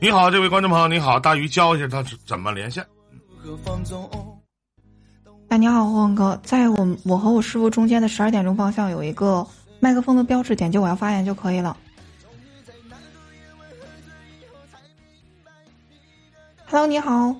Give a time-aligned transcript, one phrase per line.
[0.00, 2.86] 你好，这位观众朋友，你好，大鱼教一下他怎么连线。
[5.48, 9.44] 哎，你好，霍文哥，在我我和我师傅中间的十二点钟方向有一个
[9.80, 11.76] 麦克风的标志，点击我要发言就可以了。
[16.66, 17.34] Hello，你好，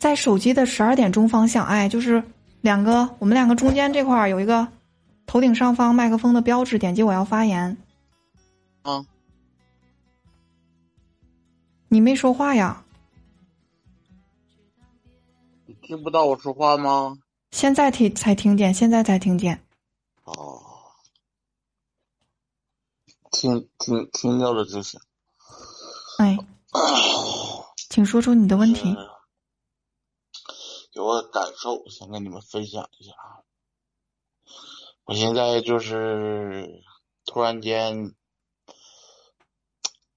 [0.00, 2.20] 在手机的十二点钟方向，哎，就是
[2.60, 4.66] 两个，我们两个中间这块有一个
[5.26, 7.76] 头顶上方麦克风的标志，点击我要发言。
[8.82, 9.04] 啊，
[11.96, 12.84] 你没说话呀？
[15.64, 17.16] 你听不到我说话吗？
[17.52, 19.66] 现在听才听见，现在才听见。
[20.24, 20.60] 哦，
[23.30, 25.00] 听听听到了就行。
[26.18, 26.36] 哎，
[27.88, 28.94] 请说出你的问题。
[30.92, 33.12] 有个感受想跟你们分享一下。
[35.04, 36.82] 我现在就是
[37.24, 38.14] 突然间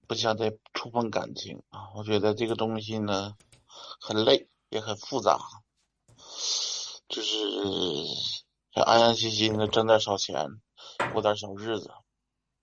[0.10, 3.38] 不想再触碰感情啊，我觉得这个东西呢
[4.02, 5.38] 很累，也很复杂，
[7.08, 7.38] 就是
[8.72, 10.60] 想安安心心的挣点小钱，
[11.14, 11.92] 过点小日子，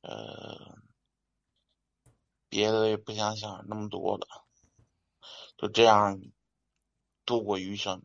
[0.00, 0.76] 呃。
[2.48, 4.26] 别的也不想想那么多了，
[5.56, 6.20] 就这样
[7.24, 8.02] 度过余生，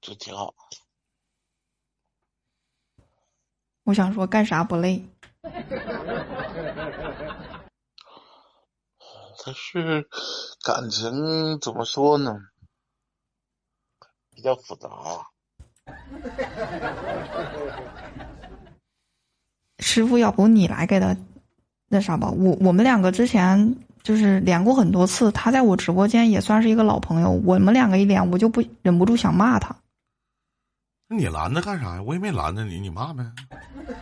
[0.00, 0.54] 就挺好。
[3.92, 5.04] 我想说，干啥不累？
[9.44, 10.08] 他是
[10.64, 12.34] 感情怎么说呢？
[14.34, 14.88] 比较复杂。
[19.80, 21.14] 师傅，要不你来给他
[21.90, 22.30] 那啥吧？
[22.30, 27.30] 我我们两个之前就是连过很多次，他在我直播间也算是一个老朋友。
[27.44, 29.76] 我们两个一连，我就不忍不住想骂他。
[31.12, 32.02] 你拦着干啥呀？
[32.02, 33.24] 我也没拦着你，你骂呗。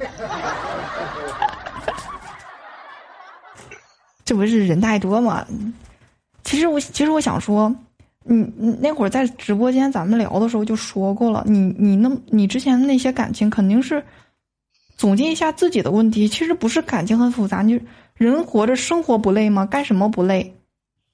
[4.25, 5.45] 这不是人太多吗？
[6.45, 7.75] 其实我其实我想说。
[8.23, 14.05] 你你那会儿在直播间咱们聊的时候就说过了，你你那你之前的那些感情肯定是
[14.95, 17.81] 总结一下自己的问题，其实不是感情很复杂，你
[18.15, 19.65] 人活着生活不累吗？
[19.65, 20.55] 干什么不累？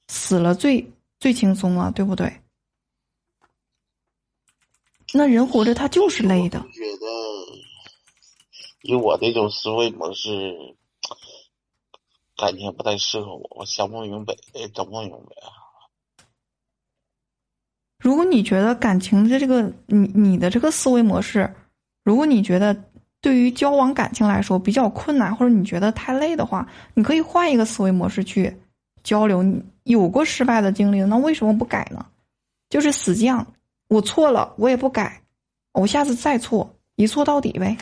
[0.09, 0.85] 死了最
[1.21, 2.31] 最轻松了，对不对？
[5.12, 6.59] 那人活着他就是累的。
[6.72, 7.06] 觉得
[8.83, 10.31] 以我这种思维模式，
[12.37, 14.34] 感情不太适合我，我想不明白，
[14.75, 15.50] 整不明白啊。
[17.99, 21.53] 如果你觉得感情的这个你你的这个思维模式，
[22.05, 22.77] 如果你觉得
[23.21, 28.55] 对于交往感情来说比较困难，或者你觉得太累的话，你可以换一个思维模式去
[29.03, 29.43] 交流。
[29.43, 32.06] 你有过失败的经历，那为什么不改呢？
[32.69, 33.44] 就是死犟，
[33.89, 35.25] 我错了，我也不改，
[35.73, 37.77] 我下次再错，一错到底呗。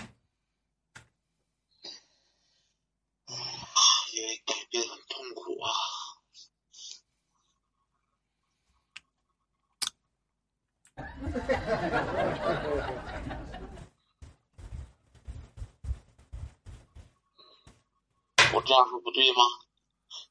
[18.53, 19.43] 我这样说不对吗？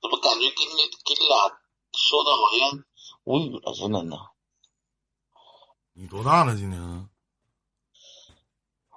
[0.02, 1.60] 怎么感觉跟你跟你俩
[1.94, 2.86] 说的好像
[3.24, 4.33] 无语了似的呢？
[5.96, 7.08] 你多大了今年？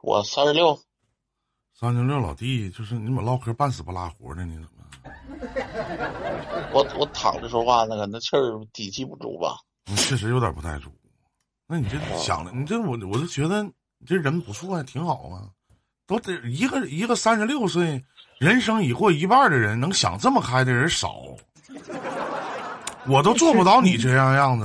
[0.02, 0.78] 我三十六。
[1.78, 4.46] 三十六老弟，就是你怎么唠嗑半死不拉活的？
[4.46, 4.68] 你怎么？
[6.72, 9.58] 我我躺着说话那个那气儿底气不足吧？
[9.84, 10.90] 你确实有点不太足。
[11.66, 15.50] 那你这想的，你这我我就觉得你这人不错呀，挺好啊。
[16.06, 18.02] 都得一个一个三十六岁，
[18.38, 21.20] 人生已过一半的人，能想这么开的人少。
[23.06, 24.64] 我都做不到你这样样子。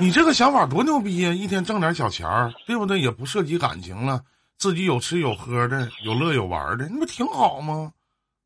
[0.00, 1.30] 你这个想法多牛逼呀！
[1.30, 2.98] 一天挣点小钱儿，对不对？
[2.98, 4.22] 也不涉及感情了，
[4.58, 7.92] 自己有吃有喝的，有乐有玩的，那不挺好吗？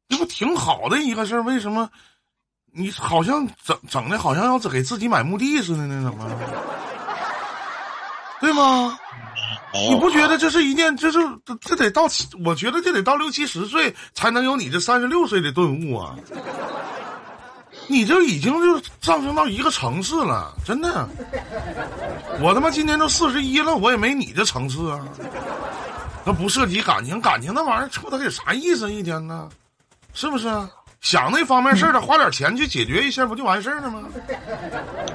[0.09, 1.43] 这不挺好的一个事儿？
[1.43, 1.89] 为什么
[2.73, 6.11] 你好像整整的好像要给自己买墓地似的呢？
[6.11, 6.29] 怎么？
[8.41, 8.99] 对吗？
[9.73, 11.19] 你不觉得这是一件，这是
[11.61, 12.03] 这得到，
[12.45, 16.17] 我觉得这得到六七十岁才能有你这三十六岁的顿悟啊！
[17.87, 21.09] 你这已经就上升到一个层次了，真的。
[22.41, 25.01] 我他妈今年都四十一了，我也没你这层次啊！
[26.25, 28.93] 那不涉及感情，感情那玩意儿扯它有啥意思？
[28.93, 29.49] 一天呢，
[30.15, 30.49] 是不是？
[31.01, 34.05] 想那方面事儿的，花点钱去解决一下，不就完事儿了吗？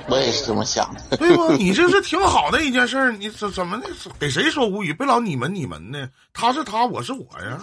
[0.07, 1.51] 我也是这么想的，对不？
[1.53, 3.87] 你这是挺好的一件事儿，你怎怎么的？
[4.19, 4.93] 给谁说无语？
[4.93, 7.57] 别老你们你们的，他是他，我是我呀，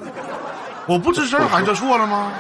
[0.89, 2.33] 我不吱声还是错了吗？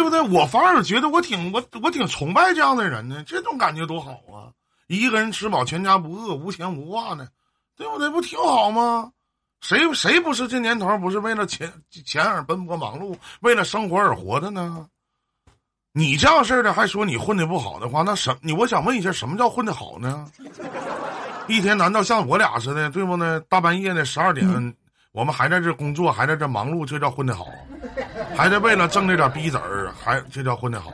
[0.00, 0.18] 对不对？
[0.18, 4.48] 我反而觉得我挺我我挺崇拜这样的人呢，这种感觉多好啊！
[4.86, 7.28] 一个人吃饱全家不饿，无牵无挂呢，
[7.76, 8.08] 对不对？
[8.08, 9.12] 不挺好吗？
[9.60, 14.86] 谁谁不是这年头不是为了钱钱而奔波忙碌，为了生活而活的呢？
[15.92, 20.26] 你这样式的还说你混的不好的话，那什你我想问一下，什么叫混的好呢？
[21.46, 23.38] 一天难道像我俩似的，对不呢？
[23.50, 24.74] 大半夜的十二点，
[25.12, 27.46] 我们还在这工作，还在这忙碌，这叫混的好？
[28.40, 30.90] 还在为了挣这点逼子儿，还这叫混的好？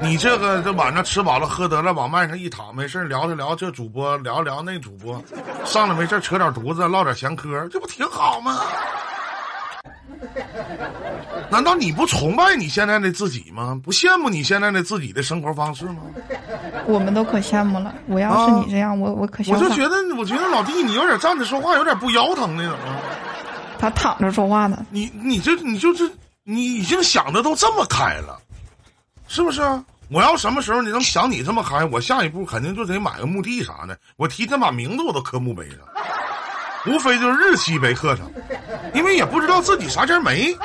[0.00, 5.22] 你这个这晚上吃饱了喝得了，往麦上一躺，没事聊着聊这主播，聊聊那主播，
[5.64, 8.58] 上来没事扯点犊子，唠点闲嗑，这不挺好吗？
[11.48, 13.80] 难道你不崇拜你现在的自己吗？
[13.84, 15.98] 不羡慕你现在的自己的生活方式吗？
[16.86, 17.94] 我们都可羡慕了。
[18.08, 22.96] 我要是你这样，我我可我就觉得，我觉得老弟，你有点站着说话有点不腰疼呢，怎么？
[23.78, 24.84] 他躺着说话呢。
[24.90, 26.10] 你你这你就是
[26.50, 28.40] 你已经想的都这么开了，
[29.26, 29.60] 是不是？
[30.08, 35.80] 我要什么时候你能想你这么开，我下一步肯定就得买个墓地啥的，我提前把名字我都刻墓碑上。
[36.86, 38.26] 无非就是日期没刻上，
[38.94, 40.56] 因为也不知道自己啥前没，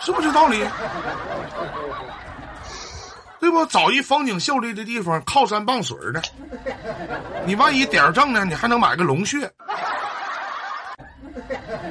[0.00, 0.66] 是不是道理？
[3.38, 3.66] 对不？
[3.66, 6.22] 找一风景秀丽的地方，靠山傍水的，
[7.44, 9.40] 你万一点正呢，你还能买个龙穴，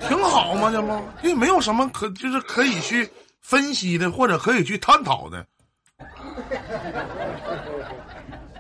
[0.08, 1.02] 挺好嘛，这不？
[1.22, 3.10] 也没有什么可就是可以去
[3.42, 5.46] 分析的，或者可以去探讨的，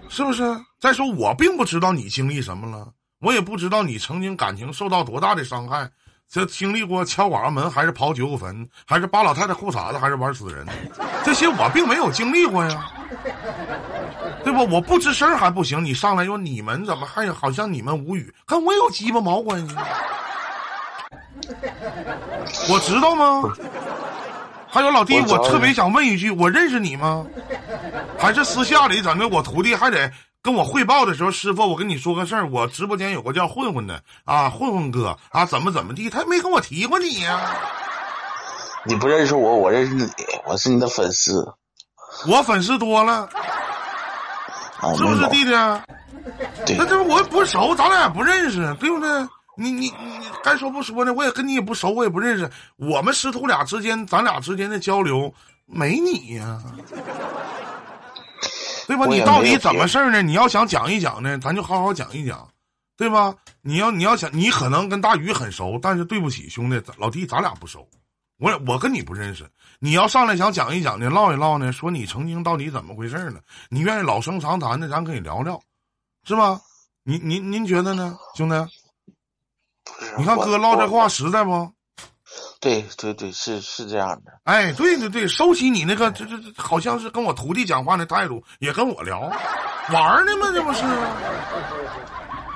[0.09, 0.43] 是不是？
[0.79, 2.88] 再说我并不知道你经历什么了。
[3.19, 5.88] 我也不知道你曾经感情受到多大的伤害，
[6.27, 10.65] 这经历过敲寡妇门，还是刨九九坟，还是扒老太太裤衩子，还是玩死人，
[11.23, 12.91] 这些我并没有经历过呀，
[14.43, 14.65] 对不？
[14.73, 19.75] 我不吱声还不行，你上来又你们怎么还好像你们无语，跟我有鸡巴毛关系？
[22.69, 23.44] 我知道吗？
[24.69, 27.25] 还有老弟，我特别想问一句，我认识你吗？
[28.18, 30.12] 还是私下里怎么我徒弟还得？
[30.44, 37.39] 跟我汇报的时候，师傅，我跟你说个事儿，我直播间有个叫混混的啊，混混哥啊，怎么怎么地，他没跟我提过你呀？
[38.83, 40.09] 你不认识我，我认识你，
[40.48, 41.53] 我是你的粉丝。
[42.27, 43.30] 我粉丝多了，
[44.98, 45.51] 是不是弟弟？
[46.75, 49.09] 那这我也不熟，咱俩也不认识，对不对？
[49.62, 51.13] 你你你该说不说呢？
[51.13, 52.50] 我也跟你也不熟，我也不认识。
[52.75, 55.34] 我们师徒俩之间，咱俩之间的交流
[55.66, 56.62] 没你呀。
[58.88, 59.06] 对吧？
[59.06, 60.22] 你到底怎么事儿呢？
[60.22, 62.46] 你要想讲一讲呢，咱就好好讲一讲，
[62.98, 63.34] 对吧？
[63.62, 67.88] 你要你要想，你可能跟大鱼很熟，但是对不起，兄弟，老弟，咱俩不熟，
[68.38, 69.50] 我我跟你不认识。
[69.80, 73.40] 你要上来想讲一讲呢，唠一唠呢，说你曾经到底怎么回事呢？
[73.69, 75.58] 你愿意老生常谈的，咱可以聊聊，
[76.25, 76.60] 是吧？
[77.04, 78.56] 您您您觉得呢，兄弟？
[80.18, 81.72] 你看哥唠这话实在不？
[82.62, 84.31] 对对对，是是这样的。
[84.44, 89.22] 哎，对对对，收起你那个，这这这好像是跟我徒弟讲话的态度，也跟我聊，
[89.92, 90.48] 玩呢吗？
[90.54, 90.84] 这不是？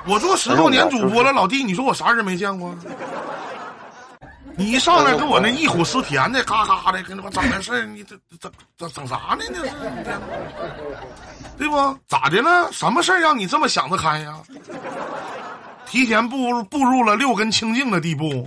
[0.06, 2.74] 我做十多年主播了，老弟，你说我啥人没见过？
[4.56, 9.44] 你一上来跟我那忆苦思甜的，嘎嘎的，跟我整那事儿，你这整整整啥呢？
[9.50, 9.70] 那是，
[11.58, 11.98] 对不？
[12.08, 12.72] 咋的了？
[12.72, 14.38] 什么事儿让你这么想得开呀？
[15.86, 18.46] 提前步入步入了六根清净的地步。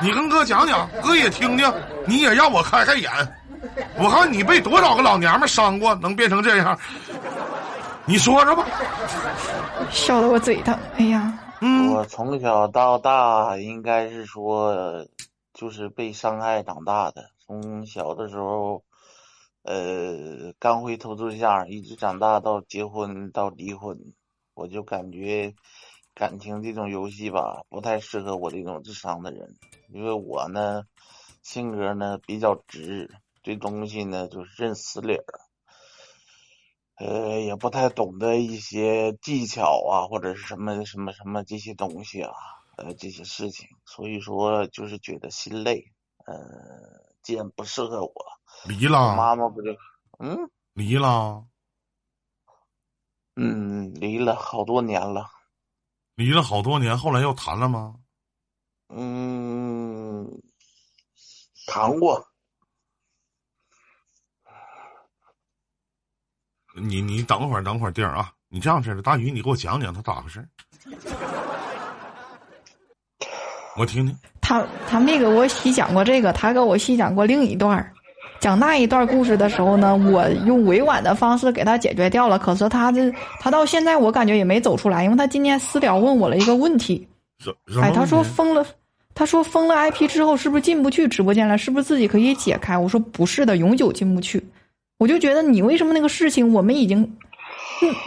[0.00, 1.72] 你跟哥讲讲，哥也听听，
[2.06, 3.10] 你也让我开开眼。
[3.96, 6.78] 我看你被多少个老娘们伤过，能变成这样？
[8.04, 8.66] 你说说吧。
[9.90, 10.76] 笑得我嘴疼。
[10.96, 15.06] 哎呀，嗯，我从小到大应该是说，
[15.54, 17.24] 就是被伤害长大的。
[17.46, 18.82] 从小的时候，
[19.62, 23.96] 呃，刚会偷对象，一直长大到结婚到离婚，
[24.54, 25.54] 我就感觉。
[26.14, 29.56] 感情这种游戏吧，不太适合我这种智商的人，
[29.88, 30.84] 因为我呢，
[31.42, 33.10] 性格呢比较直，
[33.42, 35.24] 对东西呢就是认死理儿，
[36.98, 42.32] 呃，也不太懂得一些技巧啊，或者是什么什么什么这些东西啊，
[42.76, 45.92] 呃，这些事情，所以说就是觉得心累，
[46.26, 46.36] 呃，
[47.22, 48.14] 既然不适合我，
[48.68, 49.72] 离了，妈妈不就，
[50.20, 51.44] 嗯，离了，
[53.34, 55.33] 嗯，离了好多年了。
[56.14, 57.94] 离了好多年，后来又谈了吗？
[58.88, 60.26] 嗯，
[61.66, 62.24] 谈过。
[66.76, 70.46] 你你等会儿，等会儿，弟儿啊，你这样式的，大鱼，你给我讲讲他咋回事？
[73.76, 74.18] 我听听。
[74.40, 77.93] 他他没给我细讲过这个，他给我细讲过另一段儿。
[78.44, 82.38] 讲那一段故事的时候呢，我用委婉的方式给他解决掉了。
[82.38, 83.10] 可是他这
[83.40, 87.08] 他到现在我感觉也没走出来，因为他今天私聊问我了一个问题。
[87.80, 88.62] 哎，他说封了，
[89.14, 91.56] 他说封了 IP 之后是不是进不去直播间了？
[91.56, 92.76] 是不是自己可以解开？
[92.76, 94.44] 我说不是的，永久进不去。
[94.98, 97.16] 我就觉得你为什么那个事情我们已经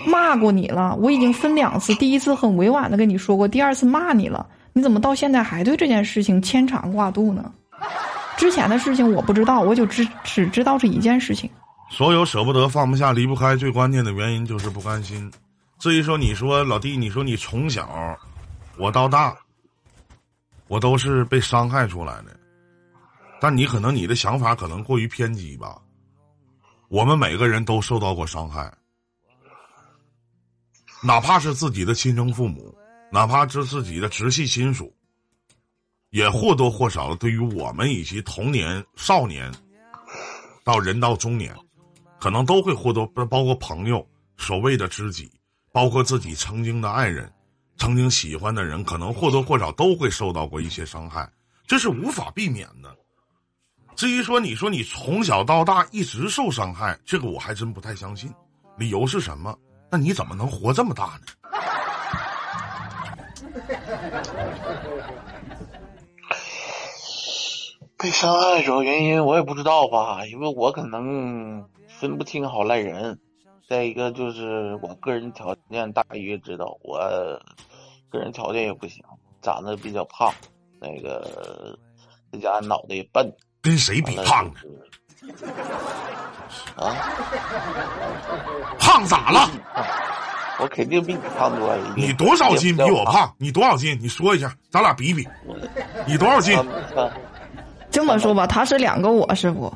[0.05, 7.51] 骂过你了，我已经分两次，第一次很委婉的跟你说过，第二次骂你了，你怎么到现在还对这件事情牵肠挂肚呢？
[8.37, 11.49] 之前的事情我不知道，我就只只知道是一件事情。
[11.89, 15.31] 所有舍不得、放不下、离不开，最关键的原因就是不甘心。
[15.79, 18.17] 至于说你说老弟，你说你从小
[18.77, 19.35] 我到大，
[20.67, 22.37] 我都是被伤害出来的，
[23.39, 25.77] 但你可能你的想法可能过于偏激吧。
[26.89, 28.73] 我们每个人都受到过伤害，
[31.03, 32.73] 哪怕是自己的亲生父母，
[33.11, 34.93] 哪怕是自己的直系亲属，
[36.09, 39.51] 也或多或少的对于我们以及童年、少年
[40.63, 41.55] 到人到中年，
[42.19, 44.05] 可能都会或多包括朋友、
[44.37, 45.31] 所谓的知己，
[45.71, 47.31] 包括自己曾经的爱人、
[47.77, 51.29] 曾经喜欢的人，可能或多或少都会受到过一些伤害，
[51.65, 52.95] 这是无法避免的。
[53.95, 58.33] 至于说你说你从小到大一直受伤害，这个我还真不太相信。
[58.77, 59.57] 理由是什么？
[59.89, 61.25] 那你怎么能活这么大呢？
[67.97, 71.65] 被伤害主要原因我也不知道吧，因为我可能
[71.99, 73.19] 分不清好赖人。
[73.67, 76.99] 再一个就是我个人条件，大约知道我
[78.09, 79.03] 个人条件也不行，
[79.41, 80.31] 长得比较胖，
[80.79, 81.77] 那个
[82.31, 83.29] 再加上脑袋也笨。
[83.61, 84.53] 跟谁比胖呢？
[86.77, 86.95] 啊，
[88.79, 89.49] 胖咋了？
[90.59, 91.93] 我肯定比你胖多了。
[91.95, 93.35] 你多少斤比我胖？
[93.37, 93.97] 你多少斤？
[93.99, 95.27] 你说一下，咱俩比比。
[96.07, 96.55] 你多少斤？
[97.97, 99.73] 这么说吧，他是两个我，师傅。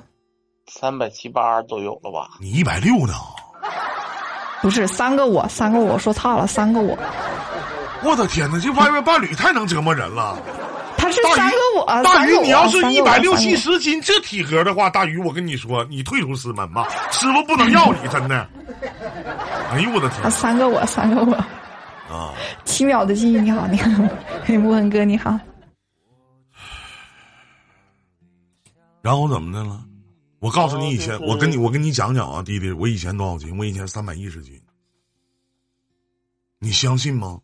[0.67, 2.29] 三百七八都有了吧？
[2.39, 3.15] 你一百六呢？
[4.61, 6.95] 不是三个我，三个我说差了，三个我。
[8.03, 10.37] 我的天哪，这外面伴侣太能折磨人了。
[10.99, 18.47] 他是三个我，大鱼，你要是一百六七十斤这体格的话，大鱼，我跟你说，你退出师门吧，师傅不能要你，真的。
[19.71, 20.29] 哎呦我的天！
[20.29, 21.33] 三个我，三个我。
[22.15, 22.35] 啊！
[22.65, 23.89] 七秒的记忆，你好，你好，
[24.59, 25.39] 木恩哥，你好。
[29.01, 29.85] 然后怎么的了？
[30.39, 33.57] 我告诉你，以前我跟你我跟你讲讲啊，弟弟，我以前多少斤？
[33.57, 34.59] 我以前三百一十斤。
[36.59, 37.41] 你相信吗？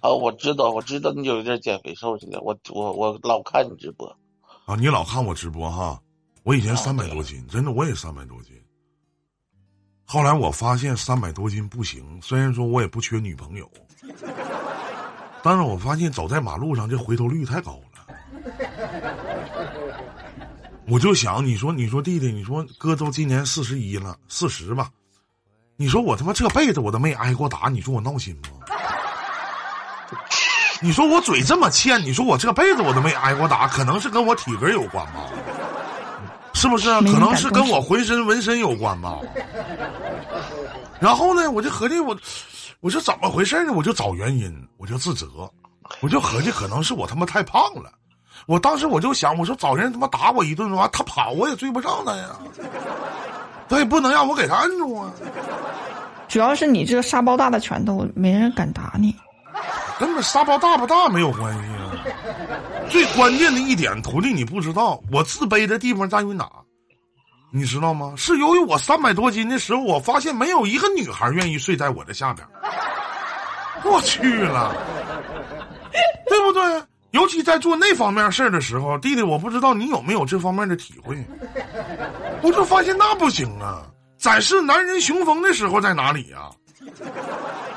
[0.00, 2.40] 啊，我知道，我知道你有点减肥瘦去了。
[2.40, 4.16] 我我我老看你直播，
[4.66, 6.00] 啊，你老看我直播哈。
[6.44, 8.54] 我以前三百多斤，真的我也三百多斤。
[10.04, 13.70] 后来我发现三百多斤不行，虽然说我也不缺女朋友，
[15.42, 17.88] 但是我发现走在马路上这回头率太高了。
[20.90, 24.88] 我就想，你说，你说弟弟，你说哥都今年四十一了，四十吧，
[25.76, 28.48] 你说我他妈这辈子我都没挨过打，你说我闹心吗？
[30.80, 35.26] 你说我嘴这么欠，你说我这辈子我都没挨过打，可能是跟我体格有关吧？
[36.54, 36.88] 是不是？
[37.02, 39.18] 可能是跟我浑身纹身有关吧？
[41.00, 42.16] 然后呢，我就合计我，
[42.80, 43.72] 我说怎么回事呢？
[43.72, 45.50] 我就找原因，我就自责，
[46.00, 47.92] 我就合计可能是我他妈太胖了。
[48.46, 52.30] 我当时我就想，我说找人他妈打我一顿完，他跑我也追不上他呀，
[53.68, 55.10] 他也不能让我给他摁住啊。
[56.28, 59.14] 主要是你这个沙包大的拳头，没人敢打你。
[59.98, 61.90] 根本沙包大不大没有关系啊！
[62.88, 66.48] 最关键的一点，徒弟你不知道，我自卑的地方在于哪？
[67.50, 68.12] 你知道吗？
[68.16, 72.46] 是由于我三百多斤的时候，我发现没有一个女孩愿意睡在我的下边。
[73.84, 74.74] 我去了，
[76.28, 76.62] 对不对？
[77.12, 81.16] 尤其在做那方面事儿的时候，弟弟，我不知道你有没有这方面的体会。
[82.42, 83.86] 我就发现那不行啊！
[84.18, 86.50] 展示男人雄风的时候在哪里呀？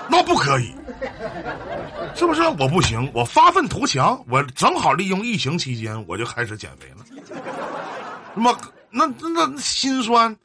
[0.09, 0.73] 那不可以。
[2.13, 3.09] 是不是我不行？
[3.13, 7.05] 我发愤图强，我正好利用疫情期间，我就开始减肥了。
[8.35, 8.57] 那么，
[8.89, 10.35] 那那那心酸，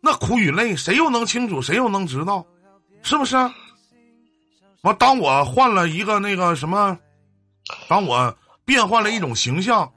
[0.00, 1.60] 那苦与累，谁又能清楚？
[1.60, 2.44] 谁又能知道？
[3.02, 3.36] 是不是？
[4.82, 6.96] 我，当我换了一个那个什么，
[7.88, 9.90] 当我变换了一种形象，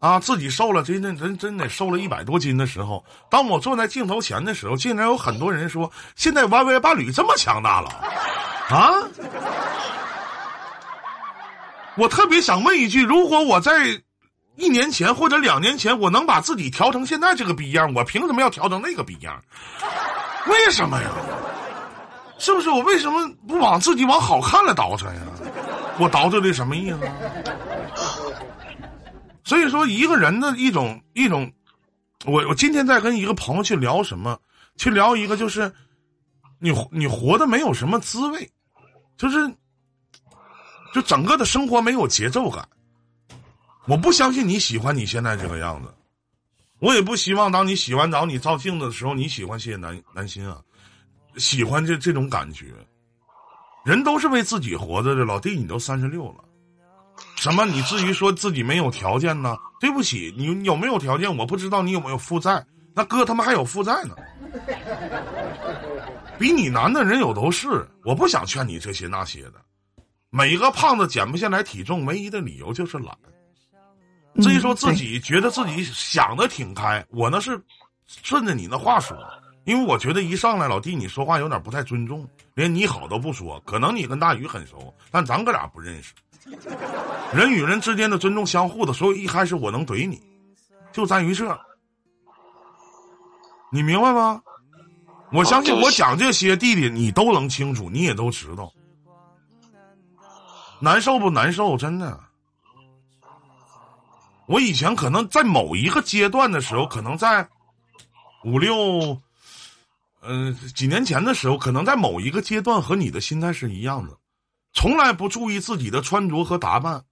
[0.00, 7.88] 啊，自己瘦了，真真真真得瘦了一百多斤的时候，当我坐在镜头前的时候，竟然有很多人说：“现在 YY 伴侣这么强大了，
[8.70, 8.92] 啊？”
[11.96, 14.00] 我特别想问一句：如果我在
[14.56, 19.42] 一年前或者两年前，我能把自己调成现在这个逼样，我凭什么要调成那个逼样？
[20.46, 21.10] 为什么呀？
[22.38, 25.20] 是不是我为什么不往自己往好看了倒饬呀？
[25.98, 26.98] 我倒饬的什么意思？
[29.44, 31.50] 所以说，一个人的一种一种，
[32.24, 34.38] 我我今天在跟一个朋友去聊什么？
[34.76, 35.72] 去聊一个就是
[36.58, 38.50] 你你活的没有什么滋味，
[39.16, 39.52] 就是。
[40.94, 42.66] 就整个的生活没有节奏感，
[43.86, 45.94] 我不相信你喜欢你现在这个样子，
[46.78, 50.62] 我也不希望当你洗完澡你照镜子的时候你喜欢谢男男心啊，
[51.36, 52.72] 喜欢这这种感觉。
[53.84, 56.44] 人都是为自己活着的，老弟，你都三十六了，
[57.36, 57.64] 什么？
[57.64, 59.56] 你至于说自己没有条件呢？
[59.80, 61.34] 对不起，你有没有条件？
[61.36, 62.64] 我不知道你有没有负债。
[62.94, 64.16] 那哥他妈还有负债呢，
[66.36, 67.88] 比你难的人有都是。
[68.04, 69.54] 我不想劝你这些那些的。
[70.30, 73.16] 每个胖子减不下来体重，唯一的理由就是懒。
[74.42, 77.60] 至于说自己觉得自己想的挺开，我那是
[78.06, 79.16] 顺着你那话说，
[79.68, 83.60] 因为我觉得一上来老弟你说话有点不太尊重，连你好都不说。
[83.66, 86.14] 可能你跟大鱼很熟，但咱哥俩不认识。
[87.34, 90.18] 人与人之间的尊重相互的，所以一开始我能怼你，
[90.90, 91.46] 就在于这。
[93.70, 94.40] 你明白吗？
[95.32, 98.72] 我相信我讲这些弟弟你都能清楚，你也都知道。
[100.80, 101.76] 难受不难受？
[101.76, 102.18] 真的。
[104.46, 107.46] 我以前可能在某一个阶段的时候，可能在
[108.46, 109.20] 五六，
[110.30, 114.14] 嗯，几年前的时候，可能在某一个阶段和你的心态是一样的，
[114.74, 117.02] 从来不注意自己的穿着和打扮，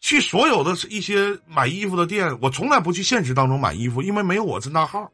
[0.00, 5.08] 去所有的一些买衣服的店，我从来不去现实当中买衣服，因为没有我这大号。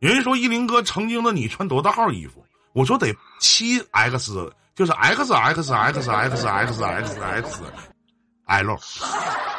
[0.00, 2.44] 有人说依林哥曾经的你穿多大号衣服？
[2.74, 7.62] 我说得七 X，就是 X X X X X X X
[8.44, 9.55] L。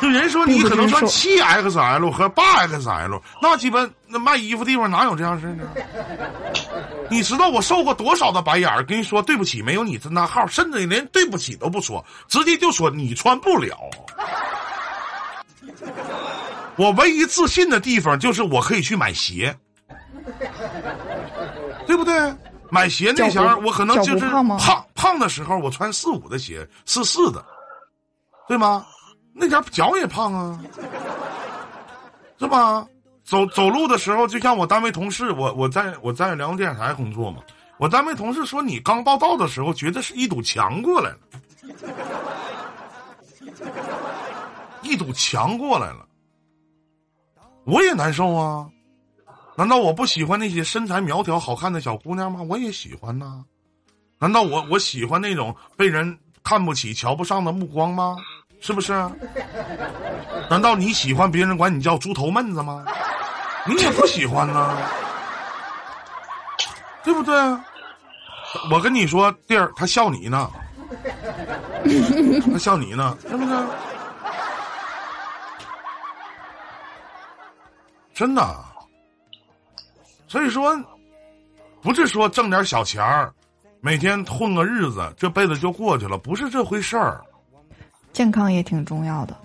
[0.00, 5.64] 就人说你可能穿七 XL 和八 XL，那基本那卖衣服地方哪有这样事呢？
[7.10, 8.84] 你知道我受过多少的白眼儿？
[8.84, 13.76] 跟你说对不起，没有你这那号，甚至连对不起都不说，直接就说你穿不了。
[16.76, 19.54] 我唯一自信的地方就是我可以去买鞋，
[21.86, 22.14] 对不对？
[22.70, 27.44] 买鞋那前儿我可能就是胖胖的时候，我穿四五的鞋，四四的，
[28.46, 28.86] 对吗？
[29.40, 30.60] 那家脚也胖啊，
[32.38, 32.86] 是吧？
[33.24, 37.40] 走走路的时候，就像我单位同事，我我在我在辽宁电视台工作嘛。
[37.78, 41.18] 我单位同事说，你刚报道的时候，觉得是一堵墙过来了，
[44.82, 46.06] 一堵墙过来了，
[47.64, 48.68] 我也难受啊。
[49.56, 52.42] 难道我不喜欢那些身材苗条、好看的小姑娘吗？
[52.42, 53.42] 我也喜欢呐。
[54.18, 58.16] 难道我我喜欢那种被人看不起、瞧不上的目光吗？
[58.60, 58.92] 是不是？
[60.48, 62.84] 难道你喜欢别人管你叫猪头闷子吗？
[63.66, 64.76] 你也不喜欢呢，
[67.04, 67.34] 对不对？
[68.70, 70.50] 我跟你说，弟儿，他笑你呢，
[72.52, 73.54] 他笑你呢，是不是？
[78.14, 78.64] 真的。
[80.26, 80.76] 所以说，
[81.80, 83.32] 不是说挣点小钱儿，
[83.80, 87.20] 每天混个日子，这辈子就过去了，不是这回事儿。
[88.12, 89.36] 健康也挺重要的，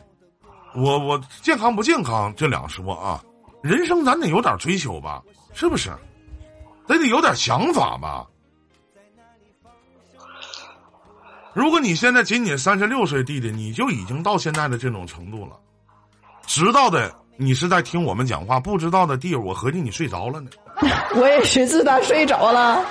[0.73, 3.23] 我我健康不健康这两说啊，
[3.61, 5.21] 人生咱得有点追求吧，
[5.53, 5.91] 是不是？
[6.87, 8.25] 得得有点想法吧。
[11.53, 15.55] 如果你现在仅仅三十六岁，弟弟你就已经到现在的这种程度了，
[16.45, 20.49] 知道的你是在听我们讲话，不知道的弟，我合计你睡着了呢。
[21.15, 22.85] 我也是自打睡着了。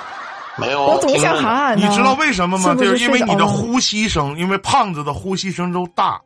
[0.57, 2.75] 没有，我总想喊你知道为什么吗？
[2.75, 6.21] 就是因为你的呼吸声，因为胖子的呼吸声都大。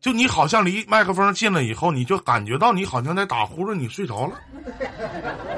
[0.00, 4.34] 就你好像离麦克风近了以后，你就感觉到你好像在打呼噜，你睡着了。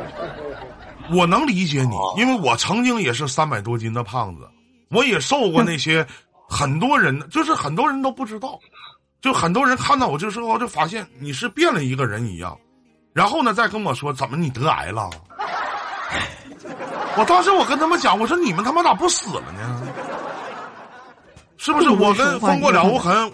[1.13, 4.49] 我能理解你，因为我曾经也是三百多斤的胖子，
[4.91, 6.07] 我也受过那些
[6.49, 8.59] 很多人，就是很多人都不知道，
[9.21, 12.57] 就很多人看到我这时候就发现你是变了一个人一样，
[13.13, 15.11] 然后呢再跟我说怎么你得癌了。
[17.17, 19.83] 我当时我跟他们讲，我说你们他妈咋不死了呢？
[21.57, 23.31] 是不是我跟风过了无痕？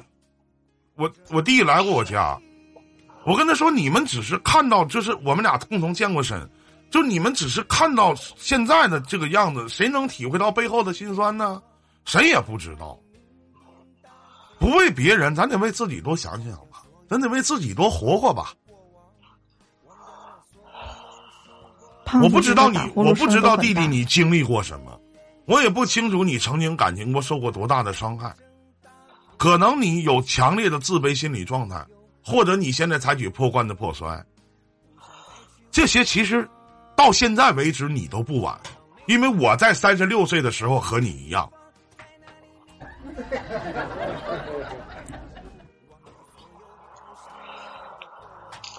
[0.97, 2.37] 我我弟来过我家，
[3.25, 6.49] 我跟他说，你们只是看到，就是我们俩共同见过身，
[6.91, 11.63] 就你们只是看到现在的这个样子，谁能体会到背后的辛酸呢？
[12.05, 12.99] 谁也不知道。
[14.59, 18.53] 不为别人，咱得为自己多想想吧，咱得为自己多活活吧。
[22.23, 25.01] 我不知道你，我不知道弟弟你经历过什么，
[25.45, 28.35] 我也不清楚你曾经感情过受过多大的伤害，
[29.37, 31.85] 可能你有强烈的自卑心理状态，
[32.25, 34.25] 或者你现在采取破罐子破摔，
[35.71, 36.49] 这些其实
[36.97, 38.59] 到现在为止你都不晚，
[39.07, 41.51] 因为我在三十六岁的时候和你一样。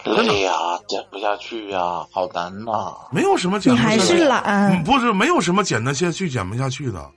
[0.08, 0.54] 累呀，
[0.88, 1.80] 减不下去呀，
[2.12, 2.96] 好难呐！
[3.12, 7.12] 没有什么减，你还是懒，不是没有什么减得下去、减不下去的。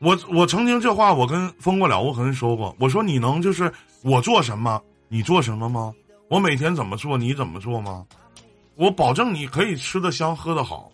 [0.00, 5.92] 我我曾经这话我跟风过了无痕说过，我说你能就是我做什么你做什么吗？
[6.28, 8.04] 我每天怎么做你怎么做吗？
[8.76, 10.90] 我保证你可以吃得香喝得好，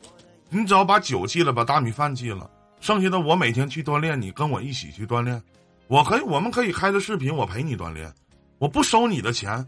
[0.49, 5.41] 你只要把酒戒了，把大米饭戒了，剩下的我每天去锻炼，你跟我一起去锻炼，
[5.87, 8.12] 我可以，我们可以开着视频，我陪你锻炼，
[8.59, 9.65] 我不收你的钱。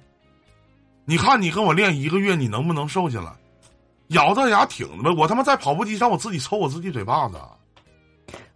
[1.09, 3.33] 你看你跟我练一个月，你能不能瘦下来？
[4.09, 7.41] 咬着牙挺着吧，我他妈在跑步机上我自己抽我自己嘴巴子。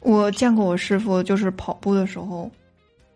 [0.00, 2.50] 我见过我师傅，就是跑步的时候，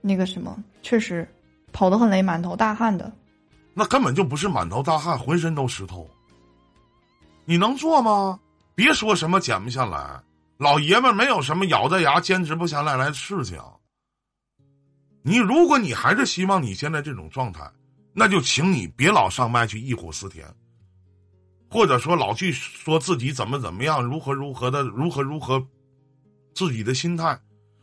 [0.00, 1.28] 那个什么，确实
[1.70, 3.12] 跑得很累，满头大汗的。
[3.74, 6.08] 那根本就不是满头大汗，浑身都湿透。
[7.44, 8.40] 你能做吗？
[8.74, 10.18] 别说什么减不下来，
[10.56, 13.60] 老爷们没有什么咬着牙坚持不下来来的事情。
[15.20, 17.70] 你如果你还是希望你现在这种状态，
[18.18, 20.46] 那就请你别老上麦去忆苦思甜，
[21.68, 25.62] 或者说老去说自己怎么怎么样，如何如何的，如何如何。
[26.54, 27.38] 自己的心态，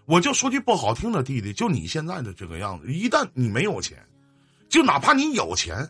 [0.05, 4.03] 我就说句不好听的，弟弟，就你现在的这个样子，一旦你没有钱，
[4.67, 5.87] 就哪怕你有钱，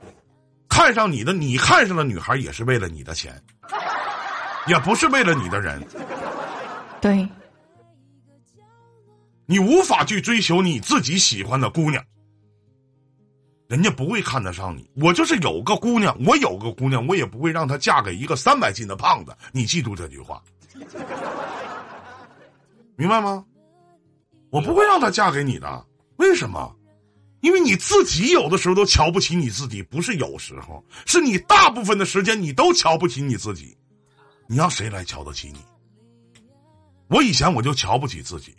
[0.68, 3.42] 看上你的，你看上的女孩也是为了你的钱，
[4.68, 5.82] 也不是为了你的人。
[7.00, 7.26] 对，
[9.46, 12.04] 你无法去追求你自己喜欢的姑娘，
[13.74, 14.88] 人家不会看得上你。
[14.98, 19.36] 我就是有个姑娘，我有个姑娘，我也不会让她嫁给一个三百斤的胖子。
[19.52, 20.40] 你记住这句话。
[22.96, 23.44] 明白吗？
[24.52, 26.72] 我不会让她嫁给你的，为什么？
[27.42, 33.76] 因为你自己有的时候都瞧不起你自己，不是有时候，是你大部分的时间你都瞧不起你自己，
[34.46, 35.58] 你让谁来瞧得起你？
[37.08, 38.56] 我以前我就瞧不起自己，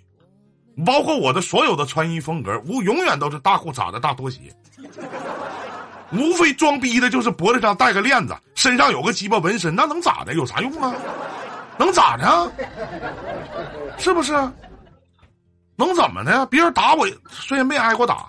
[0.85, 4.41] 包括我的所有的穿衣风格，我永远都是大裤衩子、大拖鞋，
[6.11, 10.35] 无非装逼的就是脖子上戴个链子，身上有个鸡巴纹身，那能咋的？
[10.35, 10.93] 有啥用啊？
[11.77, 12.53] 能咋的？
[13.99, 14.33] 是不是？
[15.77, 16.47] 能怎么的？
[16.47, 18.27] 别人打我，虽然没挨过打。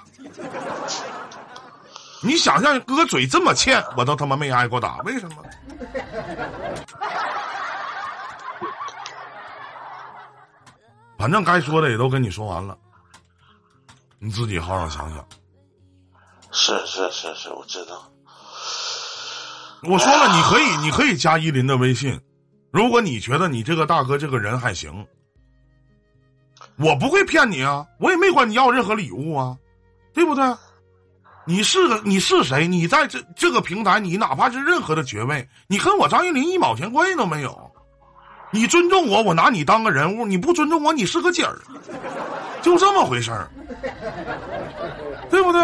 [2.22, 5.36] 你想象，哥嘴这么欠，我都他妈没挨过打，为什么？
[11.26, 12.78] 反正该说的也都跟你说完了，
[14.20, 15.28] 你自己好好想想。
[16.52, 18.08] 是是是是，我知道。
[19.82, 22.22] 我说了，你可以，你可以加依林的微信。
[22.70, 25.04] 如果你觉得你这个大哥这个人还行，
[26.78, 29.58] 我不会骗你啊，我也没管你要任何礼物啊，
[30.14, 30.56] 对不对？
[31.48, 32.68] 你是个你是谁？
[32.68, 37.65] 你在这这个平台，你哪怕是任何的爵位，你跟我张依林一毛钱关系都没有。
[38.56, 41.60] 你尊重我，我拿你当个人物；你不尊重我，你是个鸡儿，
[42.62, 43.50] 就这么回事儿，
[45.30, 45.62] 对不对？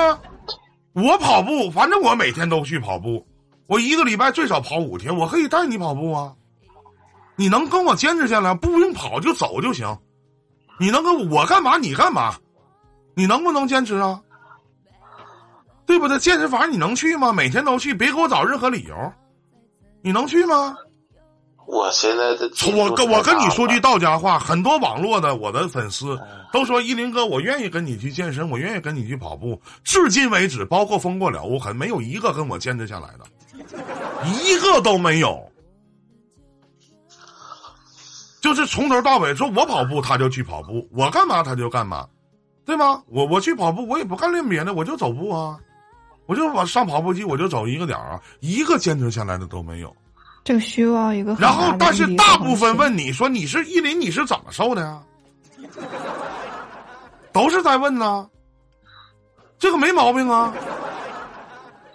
[0.91, 3.25] 我跑步，反正我每天都去跑步，
[3.65, 6.34] 我一个礼拜最少跑五天，我可以带你跑步啊。
[7.38, 9.97] 你能跟我坚持下来，不用跑就走就行。
[10.77, 11.77] 你能跟我干嘛？
[11.77, 12.36] 你干嘛？
[13.15, 14.19] 你能不能坚持啊？
[15.86, 16.19] 对不对？
[16.19, 17.32] 健身房你能去吗？
[17.32, 19.13] 每天都去，别给我找任何理由。
[20.01, 20.75] 你能去吗？
[21.71, 26.19] 我现在的我跟我跟你说句道家话，很多网络的我的粉丝
[26.51, 29.60] 都说依林哥，我愿意跟你去健身，我愿意跟你去跑步。
[29.81, 33.25] 至今为止，包括风过了无痕，没有一个跟我坚持下来的，
[34.43, 35.41] 一个都没有。
[38.41, 42.05] 就是从头到尾说，我跑步他就去跑步，我干嘛他就干嘛，
[42.65, 43.01] 对吗？
[43.07, 45.57] 我我去跑步，我也不干练别的，我就走步啊，
[46.25, 49.95] 我就往上跑步机，我就走一个点儿啊，一个坚持下来的都没有。
[50.43, 51.36] 这个需要一个。
[51.36, 55.01] 然后，但是大部分问你说你是依林，你是怎么瘦的呀？
[57.32, 58.30] 都是在问呢，
[59.58, 60.54] 这个没毛病啊。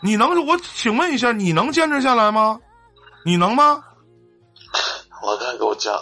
[0.01, 0.47] 你能？
[0.47, 2.61] 我请问一下，你能坚持下来吗？
[3.25, 3.83] 你能吗？
[5.23, 5.93] 我看够呛。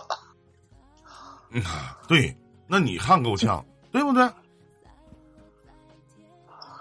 [1.51, 1.63] 嗯，
[2.07, 4.23] 对，那你看够呛，对不对？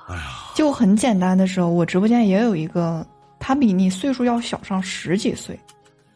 [0.08, 3.06] 哎呀，就很简单的时候，我直播间也有一个，
[3.46, 5.60] 他比你岁数要小上十几岁。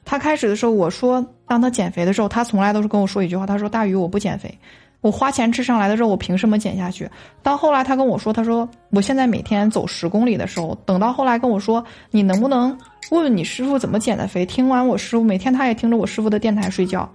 [0.05, 4.57] 他开始的时候，我说让他减肥的时候，他从来都是跟我说一句话，他说：“大鱼，我不减肥，
[5.01, 7.05] 我花钱吃上来的肉，我凭什么减下去？”
[7.43, 12.69] 到后来，他跟我说：“他说我现在每天走十公里的时候，等到后来跟我说，你能不能
[13.11, 14.45] 问问你师傅怎么减的肥？
[14.45, 17.09] 听完我师傅，每天他也听着我师傅的电台睡觉。”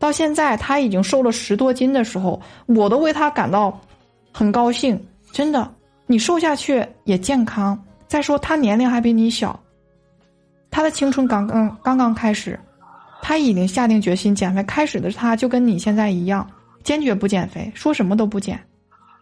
[0.00, 3.80] 到现在他已经瘦了十多斤的时候，我都为他感到
[4.32, 5.00] 很高兴。
[5.30, 5.72] 真的，
[6.08, 7.80] 你瘦下去也健康。
[8.08, 9.58] 再说他年龄还比你小，
[10.70, 12.58] 他的青春刚刚刚刚开始，
[13.22, 14.62] 他已经下定决心减肥。
[14.64, 16.50] 开始的他就跟你现在一样，
[16.82, 18.58] 坚决不减肥，说什么都不减。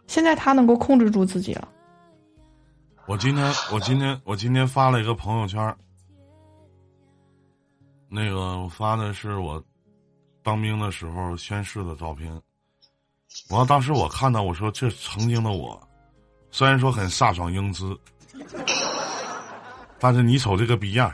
[0.07, 1.67] 现在他能够控制住自己了。
[3.05, 5.75] 我今天，我今天，我今天发了一个朋友圈，
[8.09, 9.63] 那个我发的是我。
[10.43, 12.31] 当兵的时候宣誓的照片，
[13.49, 15.77] 我当时我看到我说这曾经的我，
[16.51, 17.93] 虽然说很飒爽英姿，
[19.99, 21.11] 但是你瞅这个逼样，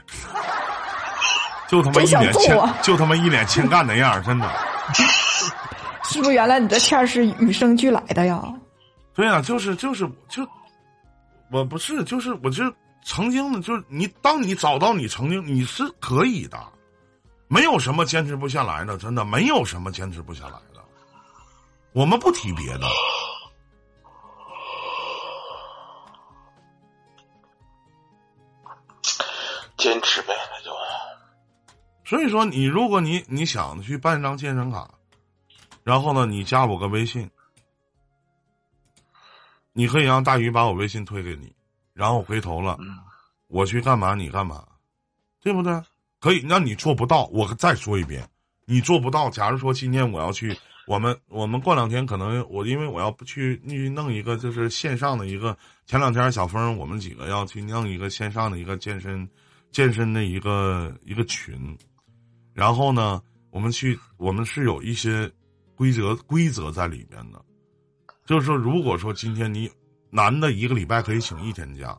[1.67, 4.49] 就他妈一脸欠，就他妈一脸欠干的样儿，真的。
[6.03, 8.43] 是不是原来你这欠是与生俱来的呀？
[9.15, 10.45] 对呀、就是就是就，
[11.49, 12.63] 我不是就是我就
[13.05, 16.57] 曾经的，就是你当你找到你曾经你是可以的，
[17.47, 20.83] 没有什么坚持不下来的，真的没有什么坚持不下来的。
[21.93, 22.87] 我们不提别的，
[29.83, 30.71] 坚持呗，那就
[32.05, 34.89] 所以说你如果你你想去办张健身卡，
[35.83, 37.29] 然后呢，你加我个微信，
[39.73, 41.53] 你可以让大鱼把我微信推给你，
[41.93, 42.97] 然后回头了，嗯
[43.47, 44.65] 我去干嘛你干嘛，
[45.41, 45.81] 对不对？
[46.21, 48.25] 可以，那你做不到，我再说一遍，
[48.63, 49.29] 你做不到。
[49.29, 59.29] 假如说今天我要去，我们我们过两天可能我因为我要不去去弄一个就是线上的一个，前两天小峰我们几个要去弄一个线上的一个健身
[59.73, 61.77] 健身的一个一个群，
[62.53, 65.29] 然后呢，我们去我们是有一些
[65.75, 67.43] 规则规则在里面的，
[68.23, 69.67] 就是说，如果说今天你
[70.11, 71.97] 男的一个礼拜可以请一天假，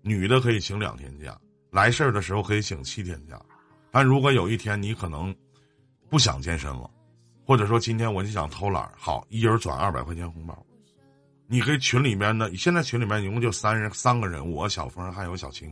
[0.00, 1.36] 女的可以请两天假，
[1.72, 3.38] 来事儿的时候可以请七天假。
[3.90, 5.34] 但如果有一天你可能
[6.08, 6.88] 不想健身了，
[7.44, 10.56] 或者说今天我就想偷懒，好，一人转二百块钱红包，
[11.48, 15.68] 你可以群里面的，现在群里面一共就三人三个人，我小峰还有小青，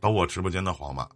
[0.00, 1.08] 到我直播间的皇马。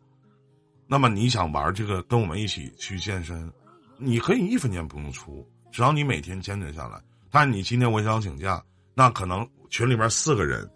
[0.86, 3.50] 那么你想玩这个，跟我们一起去健身，
[3.96, 7.02] 你可以一分钱不用出，只要你每天坚持下来。
[7.30, 8.62] 但是你今天我想请假，
[8.94, 10.70] 那可能群里面四个人，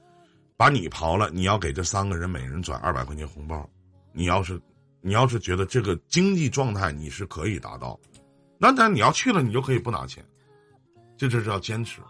[0.57, 3.69] 把你刨了，你要给这三个人每人转二百块钱红包。
[4.13, 4.61] 你要是
[5.03, 8.01] 你要是觉得这个经济状态你是可以达到，
[8.59, 10.25] 那那你要去了，你就可以不拿钱，
[11.17, 12.01] 这就是要坚持。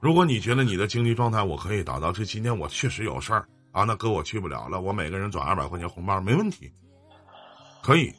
[0.00, 6.72] 如果你觉得你的经济状态我可以达到，这今天我确实有事儿啊，那哥我去不了了，我每个人转二百块钱红包没问题，
[7.82, 8.14] 可以。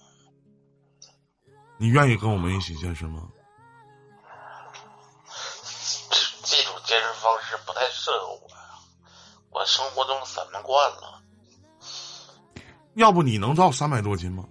[1.78, 3.28] 你愿意跟我们一起健身吗？
[6.10, 8.56] 这这种健身方式不太适合我呀，
[9.50, 11.22] 我生活中散漫惯了。
[12.94, 14.46] 要不你能到三百多斤吗？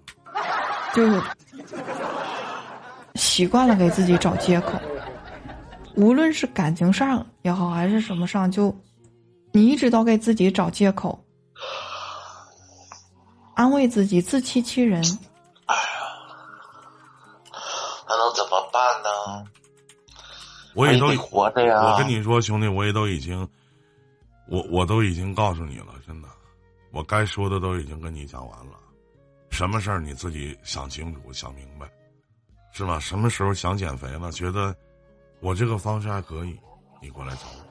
[0.92, 1.22] 就是
[3.14, 4.72] 习惯了给自己找借口，
[5.94, 8.74] 无论是感情上也好，还是什么上，就
[9.52, 11.22] 你一直都给自己找借口，
[13.54, 15.02] 安慰自己，自欺欺人。
[15.66, 15.82] 哎呀
[18.08, 19.44] 那能怎么办呢？
[20.74, 21.82] 我也都活着呀。
[21.82, 23.48] 我跟你说，兄弟，我也都已经，
[24.48, 26.28] 我我都已经告诉你了，真的，
[26.92, 28.78] 我该说的都已经跟你讲完了。
[29.50, 31.90] 什么事儿你自己想清楚、想明白，
[32.72, 33.00] 是吧？
[33.00, 34.74] 什么时候想减肥了，觉得
[35.40, 36.56] 我这个方式还可以，
[37.02, 37.69] 你过来找我。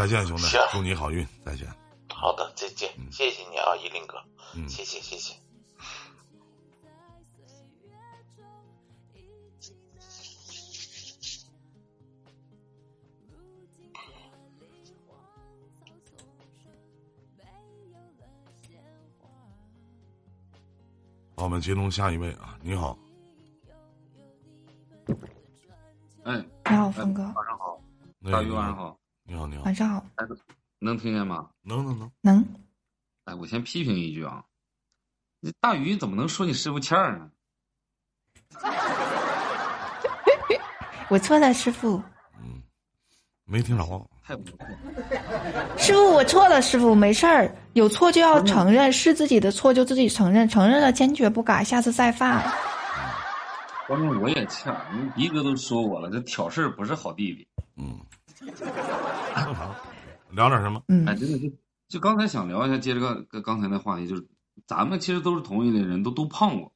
[0.00, 1.68] 再见，兄弟，祝你好运，再见。
[2.08, 4.16] 好的，再见，谢谢你啊，依林哥，
[4.54, 4.66] 嗯。
[4.66, 5.34] 谢谢谢谢。
[21.36, 22.98] 好，我们接通下一位啊，你好，
[26.24, 27.78] 哎，你好，峰哥，晚上好，
[28.18, 28.99] 那大鱼晚上，好，
[29.30, 30.04] 你好，你好，晚上好，
[30.80, 31.48] 能听见吗？
[31.62, 32.44] 能能能，能。
[33.26, 34.42] 哎，我先批评一句啊，
[35.38, 37.30] 你大鱼怎么能说你师傅欠儿呢？
[41.08, 42.02] 我错了，师傅，
[42.42, 42.60] 嗯，
[43.44, 44.58] 没听着，太不错，
[45.78, 52.42] 师傅，我错了，师傅，没事儿，有错就要承认，是自己的错就自己承认，承认了坚决不改，下次再犯。
[53.86, 57.46] 关键我也欠儿，你迪哥都说我了，这挑事儿不是好弟弟。
[57.76, 57.96] 嗯，
[59.44, 59.74] 正常，
[60.30, 60.82] 聊点什么？
[60.88, 61.50] 嗯哎，真的就
[61.88, 64.26] 就刚才想聊一下，接着刚刚刚才那话题，就是
[64.66, 66.72] 咱们其实都是同一类人，都都胖过。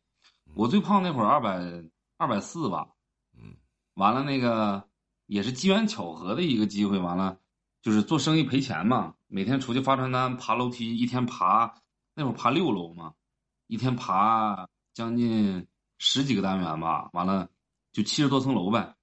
[0.54, 1.84] 我最胖那会儿二百
[2.16, 2.88] 二百四吧，
[3.36, 3.56] 嗯，
[3.94, 4.82] 完了那个
[5.26, 7.38] 也是机缘巧合的一个机会，完了
[7.82, 11.74] 就是做生意赔钱嘛，每天出去发传单、爬楼梯，一天爬
[12.14, 13.12] 那会儿爬六楼嘛，
[13.66, 15.66] 一天爬将近
[15.98, 17.48] 十几个单元吧，完了
[17.92, 18.94] 就七十多层楼呗。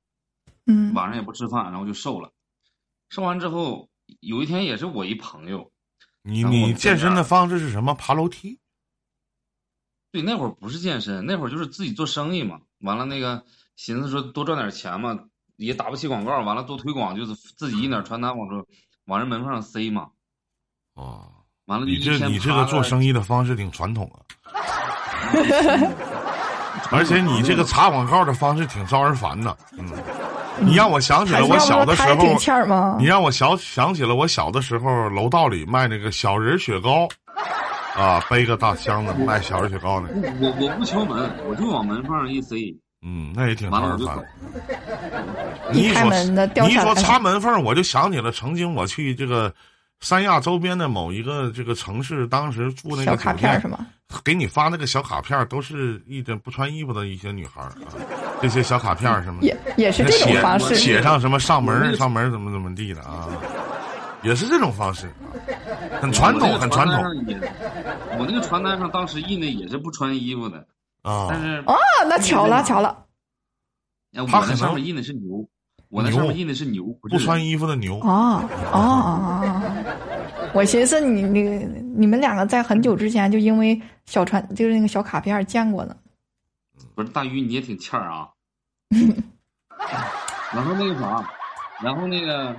[0.67, 2.31] 嗯晚上也不吃饭，然后就瘦了。
[3.11, 3.89] 瘦完之后，
[4.21, 5.69] 有一天也是我一朋友，
[6.21, 7.93] 你你健身的方式是什么？
[7.95, 8.57] 爬楼梯？
[10.13, 12.61] 对，那会儿不是健身，那会儿就是自己做生意嘛。
[12.79, 13.43] 完了那个
[13.75, 15.19] 寻思说多赚点钱嘛，
[15.57, 18.65] 也打不起广告，完了多推广，就是自己印点传单往这
[19.05, 20.07] 往人门缝上塞嘛。
[20.93, 21.29] 哦，
[21.65, 24.23] 完了你这你这个做，生意的方式挺传统啊，
[26.91, 29.57] 而且你这个查广告的方式挺招人烦的。
[29.77, 29.85] 嗯，
[30.59, 32.37] 你让我想起了我小的时候
[32.99, 33.05] 你？
[33.05, 37.07] 让我想想起了我小的时候，楼道里卖那个小人雪糕，
[37.95, 40.09] 啊，背个大箱子卖小人雪糕呢。
[40.39, 42.55] 我我不敲门，我就往门缝上一塞，
[43.01, 45.71] 嗯，那也挺完了我就招人烦走。。
[45.71, 49.53] 你一说一开门的掉你一说下来了插门缝，我就想起了曾经我去这个
[50.01, 53.85] 三亚周边的某一个这个城市，当时住那个小卡酒店片是吗？
[54.25, 57.95] 给你发那个小卡片，都是一点不穿衣服的一些女孩儿啊，
[58.41, 60.75] 这些小卡片什么也也是这种写方式。
[60.75, 63.29] 写上什么上门上门儿怎么怎么地的啊，
[64.21, 65.31] 也是这种方式啊，
[66.01, 66.97] 很传统，很传统
[68.19, 70.57] 我那个传单上当时印的也是不穿衣服的，
[71.03, 71.39] 啊但。
[71.39, 71.75] 是啊，
[72.09, 73.05] 那巧了巧了
[74.27, 75.47] 他可上面印的是牛，
[75.87, 79.70] 我那牛上面印的是牛，不穿衣服的牛，哦哦哦哦！
[80.53, 81.41] 我寻思你你
[81.95, 85.95] 你们两个在很久之前就因为小传就是那个小卡片儿见过呢。
[86.93, 88.29] 不是大鱼，你也挺欠儿啊。
[90.53, 91.31] 然后那个啥，
[91.81, 92.55] 然后那个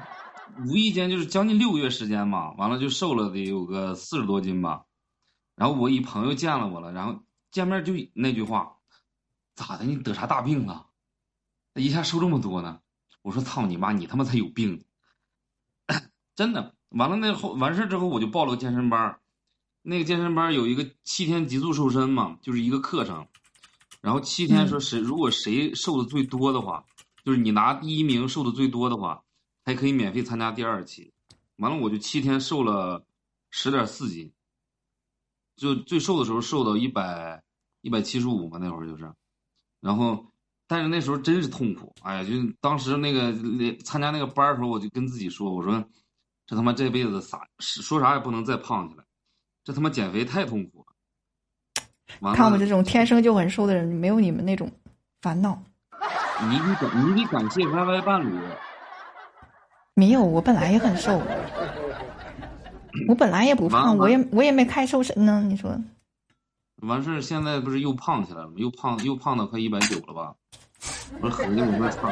[0.66, 4.85] 无意间就是将近六个月时间嘛，完了就瘦了得有个四十多斤吧。
[5.55, 8.78] 然后我一朋友见了我了，然后见面就那句话，
[9.55, 9.85] 咋的？
[9.85, 10.87] 你得啥大病啊？
[11.74, 12.81] 一下瘦这么多呢？
[13.20, 14.83] 我说操你妈，你他妈才有病！
[16.35, 16.74] 真的。
[16.94, 19.20] 完了那后完事儿之后，我就报了个健身班儿。
[19.83, 23.26] 那个健身班儿有一个七天极速瘦身嘛，就是一个课程。
[24.00, 26.85] 然后七天说谁如果谁瘦的最多的话，
[27.24, 29.22] 就是你拿第一名瘦的最多的话，
[29.64, 31.12] 还可以免费参加第二期。
[31.57, 33.05] 完了我就七天瘦了
[33.50, 34.33] 十点四斤，
[35.57, 37.42] 就最瘦的时候瘦到一百
[37.81, 39.12] 一百七十五嘛，那会儿就是，
[39.81, 40.26] 然后
[40.66, 45.85] 但是那时候真是痛苦，哎呀，就当时那个那参加那个班儿的时候，我就跟自己说，我说
[46.53, 49.03] 这他妈这辈子啥说啥也不能再胖起来，
[49.65, 50.85] 这他妈减肥太痛苦了。
[52.21, 54.71] 了看我这种天生就很瘦的人，没有你们那种
[55.23, 55.59] 烦恼。
[56.51, 58.38] 你得感你得感谢 YY 伴侣，
[59.95, 61.23] 没有，我本来也很瘦，
[63.09, 65.43] 我本来也不胖，我也我也没开瘦身呢。
[65.49, 65.75] 你说
[66.83, 68.53] 完事儿现在不是又胖起来了吗？
[68.59, 70.35] 又胖又胖到快一百九了吧？
[71.23, 72.11] 我说合计我说操！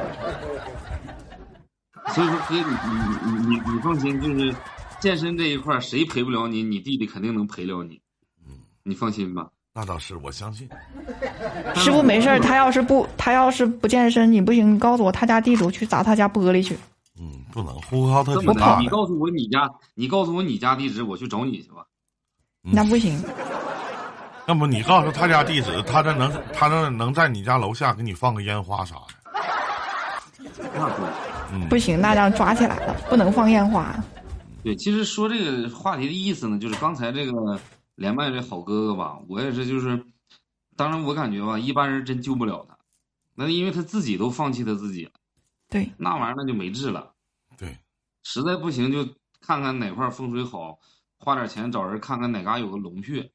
[2.09, 4.55] 所以说哥，你你你你你放心，就是
[4.99, 8.01] 健身这一块儿谁陪不了你，你弟弟肯定能陪了你，
[8.47, 9.49] 嗯你放心吧。
[9.73, 10.69] 那倒是，我相信。
[11.77, 16.77] 师傅没事儿，他要是不他要是不健身，你不行，你告诉我他家地主，去砸他家玻璃去。
[17.21, 18.79] 嗯，不能呼和浩特这么的，挺大。
[18.81, 21.85] 你告诉我你家，你告诉我你家地址，我去找你去吧。
[22.65, 23.23] 嗯那不行，
[24.47, 29.20] 要不你告诉他家地址，他这能他这能在你家楼下给你放个烟花啥的。
[30.75, 31.07] 那对。
[31.53, 33.93] 嗯，不行，那让抓起来了，不能放烟花。
[34.63, 37.61] 对，其实说这个话题的意思呢，就是刚才这个
[37.97, 40.01] 连麦这好哥哥吧，我也是就是，
[40.77, 42.79] 当然我感觉吧，一般人真救不了他，
[43.35, 45.11] 那因为他自己都放弃他自己了，
[45.69, 47.11] 对，那玩意儿那就没治了，
[47.59, 47.77] 对，
[48.23, 49.05] 实在不行就
[49.41, 50.79] 看看哪块儿风水好，
[51.19, 53.29] 花点钱找人看看哪嘎有个龙穴，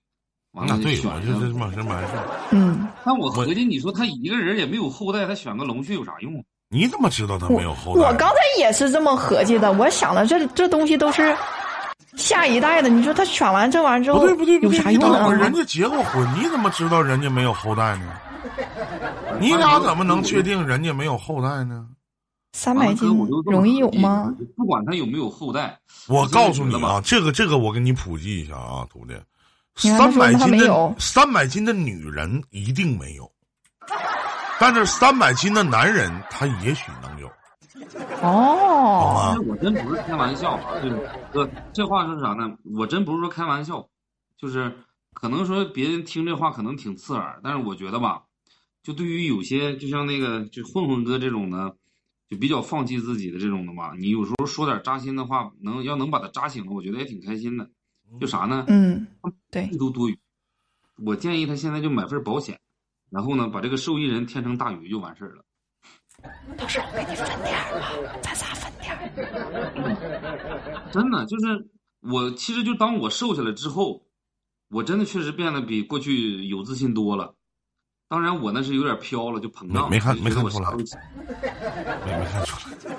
[0.52, 2.50] 完了就那对，选上我就是这么这么回事儿。
[2.54, 6.44] 嗯，但我合计，你说他一个人也没有后代，他选个龙穴有啥用啊？
[6.70, 8.02] 你怎么知道他没有后代？
[8.02, 11.36] 我刚才也是这么合计的，我想的这这东西都是
[12.18, 15.38] 下一代的，你说他选完这玩意儿之后不对不对不对，有啥用你等会儿？
[15.38, 18.14] 人家结过婚，你怎么知道人家没有后代呢？
[19.40, 21.88] 你俩怎么能确定人家没有后代呢？
[22.54, 23.10] 三百斤
[23.46, 24.34] 容易有吗？？
[24.56, 29.14] 不管他有没有后代，我告诉你真的觉得吧，啊这个这个我给你普及一下啊，徒弟，
[29.76, 33.30] 三百斤的三百斤的女人一定没有，
[34.60, 37.28] 但是三百斤的男人他也许能有，
[38.22, 39.50] 哦，其实？
[39.50, 42.52] 我真不是开玩笑啊，就是哥，这话是啥呢？
[42.76, 43.88] 我真不是说开玩笑，
[44.38, 44.74] 就是
[45.14, 48.24] 可能说别人听这话可能挺刺耳，但是我觉得吧，
[48.82, 51.76] 就对于有些就像那个就混混哥这种的，
[52.30, 57.70] 就比较放弃自己的这种的吧，你有时候说点扎心的话，能要能把他扎醒了，我觉得也挺开心的。
[58.22, 58.66] 就啥呢？
[58.68, 59.08] 嗯，
[59.52, 60.18] 对这，都多余。
[61.04, 62.60] 我建议他现在就买份保险，
[63.16, 65.46] 然后呢，把这个受益人填成大鱼就完事儿了。
[66.58, 69.00] 到时候我给你分点儿吧，咱仨分点儿。
[70.92, 71.66] 真的就是
[72.02, 74.02] 我，其实就当我瘦下来之后，
[74.70, 77.34] 我真的确实变得比过去有自信多了。
[78.10, 79.90] 当然，我那是有点飘了，就膨胀了。
[79.90, 80.84] 没没看没看出来没
[82.20, 82.96] 没看出来。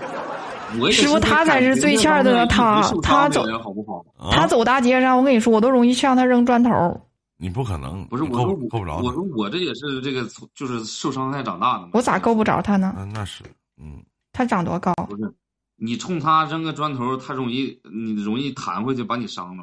[0.81, 3.45] 我师傅他才是最欠儿的他他走？
[3.47, 7.06] 他啊，走大街上，我跟你说，我都容易向他扔砖头。
[7.39, 8.97] 你不可能，不是我说够不着。
[8.99, 11.91] 我说我这也是这个就是受伤害长大的嘛。
[11.93, 12.95] 我咋够不着他呢？
[12.99, 13.45] 嗯，那是，
[13.77, 14.95] 嗯，他长多高？
[14.95, 15.35] 不是，
[15.77, 19.63] 你冲他扔个砖头，他容易你容易弹回去把你伤着。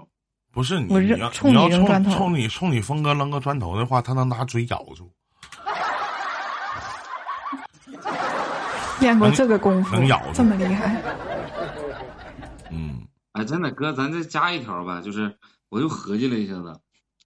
[0.52, 5.12] 不是你我你要扔冲你冲扔砖头冲你冲你峰哥扔个砖头的话，他能拿嘴咬住。
[9.02, 11.02] 练过这个功夫能咬，住这么厉害？
[12.70, 13.02] 嗯，
[13.32, 15.36] 哎，真的哥，咱再加一条吧，就是
[15.70, 16.80] 我又合计了一下子，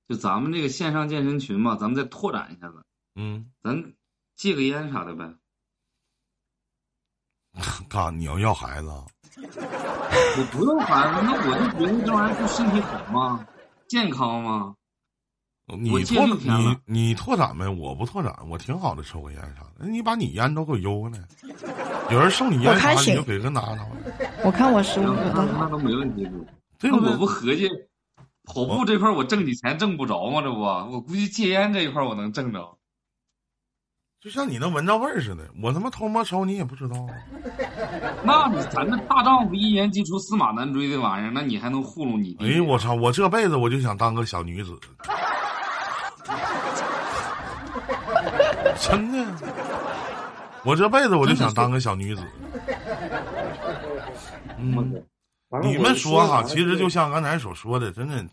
[0.08, 2.84] 就咱们这个线上健身群嘛，咱们再拓展一下子，
[3.16, 3.93] 嗯，咱
[4.36, 5.34] 戒个烟啥的呗。
[7.89, 8.10] 干啥？
[8.12, 9.05] 你要要孩子啊？
[9.39, 13.45] 我不要孩子，那我就觉得这玩意儿对身体好吗？
[13.88, 14.74] 健康吗？
[15.66, 19.86] 你拓你你拓展呗，我不拓展，我挺好的，抽个烟啥的。
[19.86, 21.20] 你把你烟都给我邮过来，
[22.10, 23.86] 有人送你烟啥，你就给个拿拿，
[24.45, 26.26] 我看我十五那的那都没问题。
[26.80, 27.26] 对我不？
[27.26, 27.70] 合计，
[28.47, 30.41] 跑步这块儿我挣你钱挣不着吗？
[30.41, 32.77] 这不，我估计戒烟这一块儿我能挣着。
[34.19, 37.13] 就像你能闻着味儿似的，我他妈偷摸抽你也不知道啊。
[38.25, 42.45] 那你咱这大丈夫一言既出驷马难追的玩意儿，那你还能糊弄你弟？
[42.45, 42.95] 哎呦我操！
[42.95, 44.75] 我这辈子我就想当个小女子，
[48.79, 49.25] 真的，
[50.63, 52.23] 我这辈子我就想当个小女子。
[54.57, 55.03] 嗯，
[55.63, 58.25] 你们说哈，其实就像刚才所说的，真的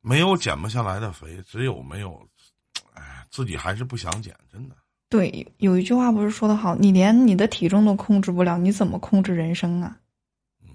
[0.00, 2.26] 没有减不下来的肥，只有没有，
[2.94, 4.76] 哎，自己还是不想减，真的。
[5.10, 9.98] 对，有一句话不是说的好，你连你的体重都控制不了，你怎么控制人生啊？
[10.62, 10.68] 嗯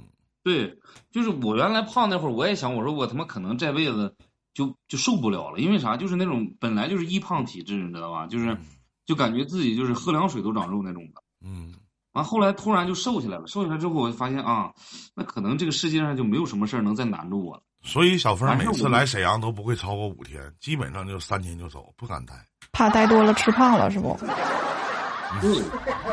[0.44, 0.78] 对，
[1.12, 4.16] 就是我原来胖那会儿，我也想，我说我他妈可能这辈子
[4.54, 5.98] 就就受不了了，因为啥？
[5.98, 8.28] 就是那种本来就是易胖体质，你知道吧？
[8.28, 8.58] 就是
[9.06, 11.24] 就感觉自己就是喝凉水都长肉那种的。
[11.42, 11.74] 嗯，
[12.14, 14.72] 完后来突然就瘦下来了，瘦下来之后我就发现啊，
[15.16, 17.64] 那可能这个世界上就没有什么事儿能再难住我了。
[17.82, 22.34] 所以小峰每次来沈阳都不会超过五天，基本上就三天就走，不敢待。
[22.72, 24.18] 怕待多了吃胖了是不？
[25.42, 25.62] 对，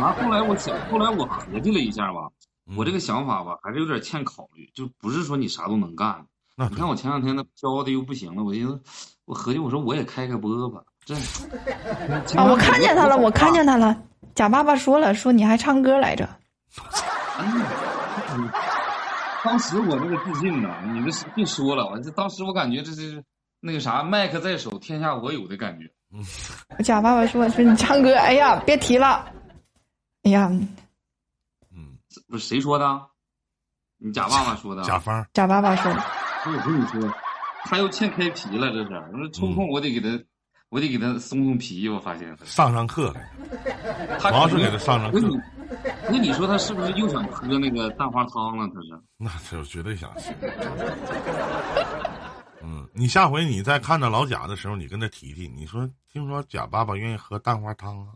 [0.01, 2.29] 完后来我想，后来我合计了一下吧，
[2.67, 6.25] 嗯我这个想法吧还是有点欠考虑，就不是说你啥都能干。
[6.57, 8.81] 那你看我前两天那飘的又不行了，我寻思，
[9.27, 11.15] 我合计我说我也开开播吧，这
[12.37, 13.97] 啊，我看见他了，我看见他了。
[14.41, 16.27] 贾爸爸说了，说你还唱歌来着。
[17.39, 18.49] 嗯
[19.45, 23.23] 当时我那个自信呐，你这是别说了，我这当时我感觉这是
[23.61, 25.91] 那个啥，麦克在手，天下我有的感觉。
[26.83, 29.31] 贾爸爸说说你唱歌，哎呀，别提了。
[30.23, 30.51] 哎呀，
[31.77, 33.09] 嗯，不是谁说的？
[33.99, 34.83] 你贾爸爸说的。
[34.85, 37.15] 贾方，贾爸爸说，我跟你说，
[37.65, 38.95] 他又欠开皮了，这是。
[39.13, 40.25] 我说抽空我得给他，
[40.71, 41.89] 我得给他松松皮。
[41.89, 43.29] 我发现上上课来，
[44.19, 45.21] 他主要是给他上上课，
[46.09, 48.69] 那你说他是不是又想喝那个蛋花汤了？
[48.73, 48.89] 他是。
[49.19, 50.33] 那他绝对想吃。
[52.63, 58.13] 嗯，你下回你再看到老贾的时候，你跟他提提，你说听说贾爸爸愿意喝蛋花汤啊？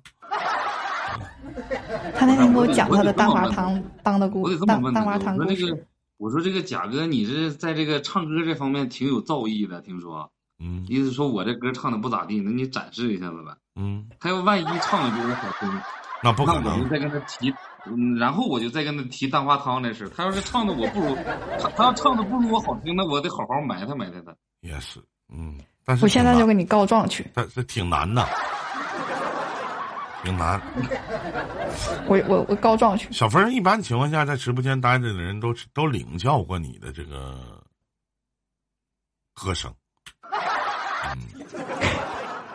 [2.16, 5.48] 他那天给我讲他的蛋花汤当的我故得这么问他，蛋蛋花汤故事。
[5.48, 5.86] 我说那个，
[6.18, 10.30] 我说这个贾哥，你这在这个唱歌这方面挺有造诣的，听说，
[10.64, 13.54] 嗯意思说我这歌唱的不咋地，那你展示一下子呗。
[13.76, 15.80] 嗯，他要万一唱的比我好听，
[16.22, 16.64] 那不可能。
[16.64, 17.54] 那我就再跟他提，
[17.86, 20.08] 嗯，然后我就再跟他提蛋花汤这事。
[20.08, 21.14] 他要是唱的我不如，
[21.60, 24.34] 他他要唱的不如我好听，那我得好好埋汰埋汰他。
[24.60, 24.98] 也是，
[25.28, 27.30] 嗯，但是我现在就给你告状去。
[27.34, 28.26] 但是挺难的，
[30.22, 30.58] 挺难。
[32.06, 33.12] 我我我告状去。
[33.12, 37.60] 小峰一般情况下在直播间待着的人都都领教过你的这个
[39.34, 39.74] 歌声，
[41.12, 41.18] 嗯，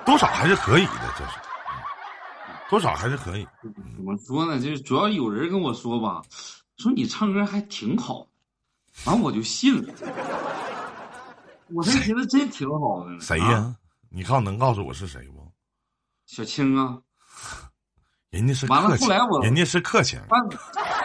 [0.06, 1.45] 多少还是可以的，这是，嗯
[2.70, 3.47] 多少还是可以。
[3.95, 4.60] 怎么说呢？
[4.60, 6.22] 就是主要有人跟我说吧，
[6.78, 8.28] 说你唱歌还挺好，
[9.06, 9.93] 完我就信了。
[11.74, 13.20] 我还觉得真挺好的呢。
[13.20, 13.76] 谁呀、啊
[14.12, 15.52] 你告能告诉我是谁不？
[16.26, 16.97] 小青啊，
[18.32, 20.50] 人家是完了后来我，人家是客气，翻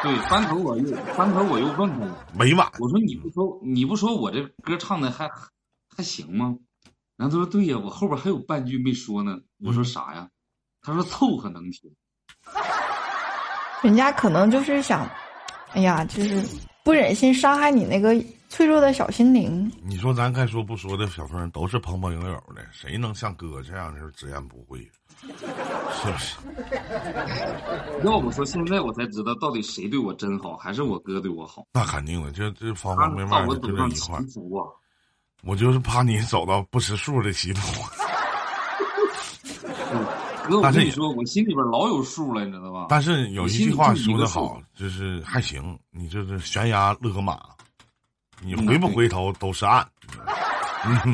[0.03, 2.66] 对翻头我又翻头我又问他了，委婉。
[2.78, 5.30] 我说你不说你不说我这歌唱的还
[5.95, 6.57] 还行吗？
[7.16, 9.38] 然后他说对呀，我后边还有半句没说呢。
[9.64, 10.28] 我说啥呀？
[10.82, 11.90] 他说凑合能听。
[13.82, 15.08] 人家可能就是想，
[15.72, 16.42] 哎呀，就是
[16.82, 18.14] 不忍心伤害你那个
[18.48, 19.70] 脆弱的小心灵。
[19.82, 24.90] 你说咱该说不说的小峰都是朋朋友友的，谁能像哥这样是直言不讳？
[25.24, 26.36] 是不是？
[28.04, 31.66] 要不说现在我才知道到底谁对我真好，还是我哥对我好。
[31.72, 34.66] 那肯定的，这这方方面面的就走上歧在一块儿。
[35.45, 37.61] 我就是怕你走到不识数的歧途。
[40.47, 42.86] 哥，我跟你说，我心里边老有数了，你知道吧？
[42.90, 47.40] 但是有一句话说的好，就是还行，你这是悬崖勒马，
[48.42, 49.86] 你回不回头都是岸。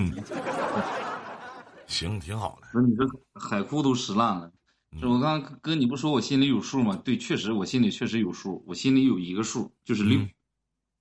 [1.87, 2.67] 行，挺好的。
[2.73, 3.05] 不是你这
[3.39, 4.51] 海枯都石烂了。
[4.99, 7.01] 是我刚刚哥，你不说我心里有数吗？
[7.05, 10.19] 对，确实我心里确实有数，我心里有一个数，就是六。
[10.19, 10.29] 嗯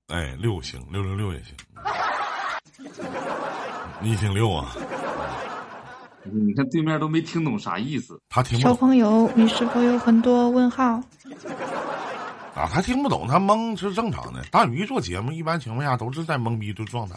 [0.10, 1.54] 哎，六行，六六六也行。
[4.02, 4.72] 你挺溜啊，
[6.24, 8.20] 你看对面都没听懂啥意思。
[8.30, 11.02] 他听不懂小朋友，你是否有很多问号？
[12.56, 14.44] 啊，他听不懂，他懵是正常的。
[14.52, 17.16] 大鱼做节目一般情况下都是在懵逼的状态。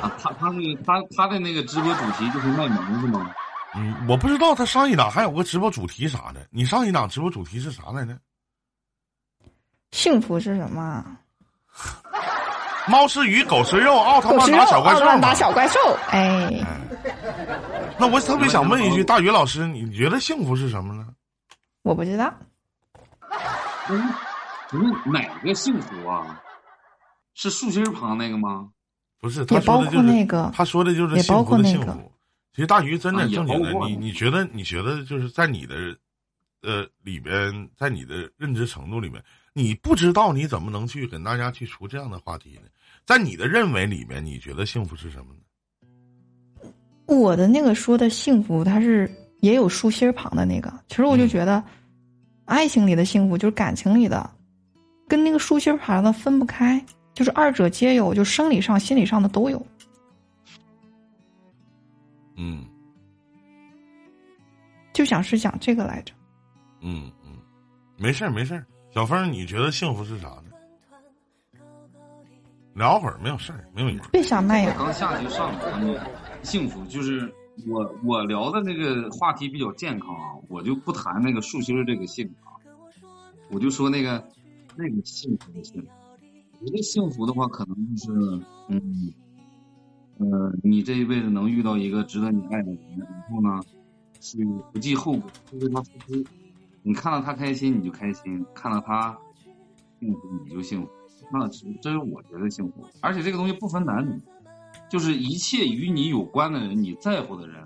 [0.00, 3.34] 啊，他他那个他他的那个直播主题就是卖萌是吗？
[3.74, 6.46] 嗯，我不知道他上一档还有个直播主题啥的。
[6.50, 8.16] 你上一档直播主题是啥来着？
[9.92, 11.04] 幸福是什么？
[12.88, 14.96] 猫吃鱼，狗吃肉，奥特曼打小怪兽嘛。
[14.96, 15.78] 奥特曼打小怪兽。
[16.08, 16.50] 哎，
[17.98, 21.06] 那我特别想问一句，大宇老师，你觉得幸福是什么呢？
[21.82, 22.32] 我不知道。
[23.88, 24.12] 嗯，
[24.72, 26.40] 嗯哪个幸福啊？
[27.34, 28.68] 是竖心旁那个吗？
[29.20, 32.12] 不是，他说的就是括那个他说的就是也幸福包括那个的幸福。
[32.54, 35.96] 其实大鱼真的正经的，你你觉得你觉得就是在你的
[36.62, 39.22] 呃里边，在你的认知程度里面，
[39.52, 42.68] 你不知道你怎么能去跟大家去出这样的话题呢？
[43.08, 46.70] 在你的认为里面，你觉得幸福是什么呢？
[47.06, 50.70] 我的那个说的幸福，它是也有竖心旁的那个。
[50.88, 51.64] 其实我就嗯觉得，
[52.44, 54.30] 爱情里的幸福就是感情里的，
[55.08, 56.84] 跟那个竖心旁的分不开，
[57.14, 59.66] 就是二者皆有，就生理上、心理上的都有。
[62.36, 62.62] 嗯
[64.92, 66.12] 就想是讲这个来着。
[66.82, 67.38] 嗯嗯，
[67.96, 68.66] 没事儿没事儿。
[68.94, 70.47] 小峰，你觉得幸福是啥呢？
[72.78, 74.06] 聊会儿没有事儿，没有影响。
[74.12, 75.98] 别想卖呀，刚下去上来，你
[76.44, 77.30] 幸福就是
[77.66, 82.54] 我我聊的那个话题比较健康啊，我就不谈那个树心儿这个幸福啊，
[83.50, 84.24] 我就说那个
[84.76, 85.88] 那个幸福的幸福。
[86.60, 89.12] 我觉得幸福的话，可能就是嗯
[90.18, 93.60] 呃，你这一辈子能遇到一个值得你爱的人，然后呢，
[94.20, 94.38] 是
[94.72, 96.24] 不计后果，去为他付出。
[96.82, 99.16] 你看到他开心你就开心，看到他
[99.98, 100.88] 幸福你就幸福。
[101.32, 104.20] 那这这是我觉得幸福，而且这个东西不分男女，
[104.88, 107.62] 就是一切与你有关的人，你在乎的人，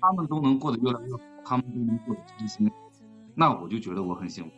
[0.00, 2.70] 他们都能过得越来越好，他们都能过得开心，
[3.34, 4.50] 那我就觉得我很幸福。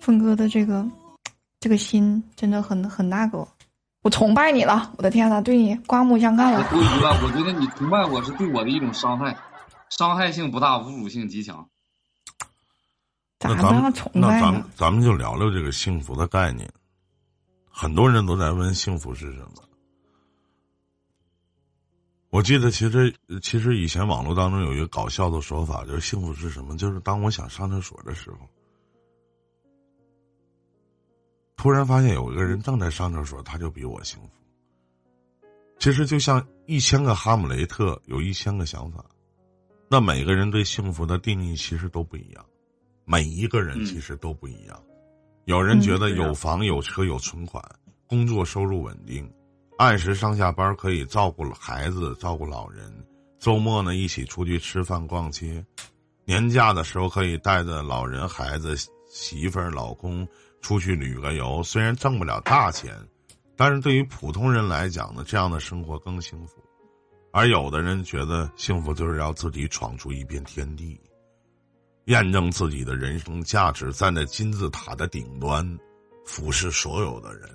[0.00, 0.88] 峰哥的这个
[1.58, 3.46] 这个心真的很很那个，
[4.02, 6.66] 我崇拜你了，我的天呐，对你刮目相看了。
[6.70, 9.36] 多余了，我觉得你崇拜我是对我的一种伤害，
[9.90, 11.68] 伤害性不大，侮辱性极强。
[13.40, 14.64] 咋那咱们那咱们？
[14.76, 16.70] 咱们就聊聊这个幸福的概念。
[17.70, 19.64] 很多人都在问幸福是什么。
[22.28, 23.12] 我记得其实
[23.42, 26.76] 其实以前网络当中有一个搞笑的说法，就是幸福是什么？
[26.76, 28.36] 就是当我想上厕所的时候，
[31.56, 34.28] 突然发现有一个人正在上厕所，他就比我幸福。
[35.78, 39.02] 其实就像一千个哈姆雷特有一千个想法，
[39.88, 42.44] 那每个人对幸福的定义其实都不一样。
[43.10, 44.80] 每一个人嗯其实都不一样，
[45.46, 47.60] 有人觉得有房有车有存款，
[48.06, 49.28] 工作收入稳定，
[49.78, 52.88] 按时上下班可以照顾孩子照顾老人，
[53.40, 55.66] 周末呢一起出去吃饭逛街，
[56.24, 58.76] 年假的时候可以带着老人孩子
[59.08, 60.24] 媳妇儿老公
[60.60, 61.60] 出去旅个游。
[61.64, 62.96] 虽然挣不了大钱，
[63.56, 66.62] 但是对于普通人来讲呢，这样的生活更幸福。
[67.32, 70.96] 而有的人觉得幸福就是要自己闯出一片天地。
[72.10, 75.64] 验证自己的人生价值，站在金字塔的顶端，
[76.26, 77.48] 俯视所有的人。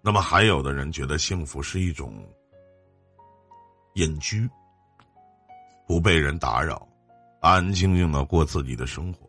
[0.00, 2.24] 那么，还有的人觉得幸福是一种
[3.94, 4.48] 隐居，
[5.88, 6.86] 不被人打扰，
[7.40, 9.28] 安安静静的过自己的生活。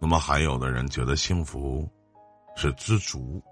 [0.00, 1.86] 那么，还有的人觉得幸福
[2.56, 3.42] 是知足，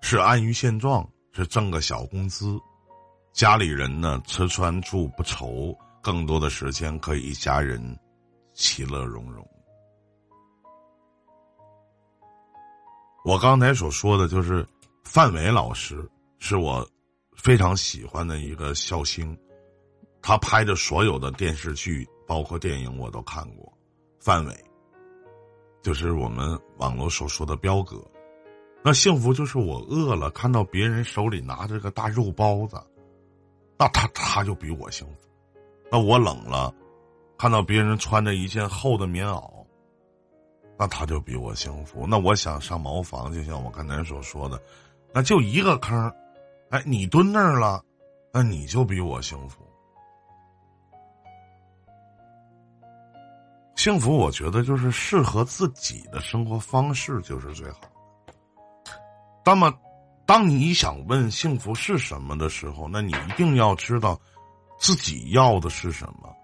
[0.00, 2.56] 是安于现状，是挣个小工资，
[3.32, 5.76] 家里人呢吃穿住不愁。
[6.06, 7.80] 更多的时间可以一家人
[8.54, 9.44] 其乐融融。
[13.24, 14.64] 我刚才所说的就是
[15.02, 16.88] 范伟老师，是我
[17.36, 19.36] 非常喜欢的一个笑星，
[20.22, 23.76] 他拍的所有的电视剧，包括电影我都看过。
[24.20, 24.64] 范伟，
[25.82, 28.00] 就是我们网络所说的彪哥。
[28.80, 32.80] 那幸福就是我饿了，看到别人手里拿着个大肉包子，
[33.76, 35.25] 那他他就比我幸福。
[35.90, 36.74] 那我冷了，
[37.38, 39.64] 看到别人穿着一件厚的棉袄，
[40.78, 42.06] 那他就比我幸福。
[42.08, 44.60] 那我想上茅房，就像我刚才所说的，
[45.14, 46.12] 那就一个坑，
[46.70, 47.82] 哎，你蹲那儿了，
[48.32, 49.62] 那你就比我幸福。
[53.76, 58.92] 幸福，我觉得就是适合自己的生活方式就是最好的。
[59.44, 59.72] 那么，
[60.26, 64.20] 当你想问幸福是什么的时候，那你一定要知道。
[64.78, 66.34] 自己要的是什么？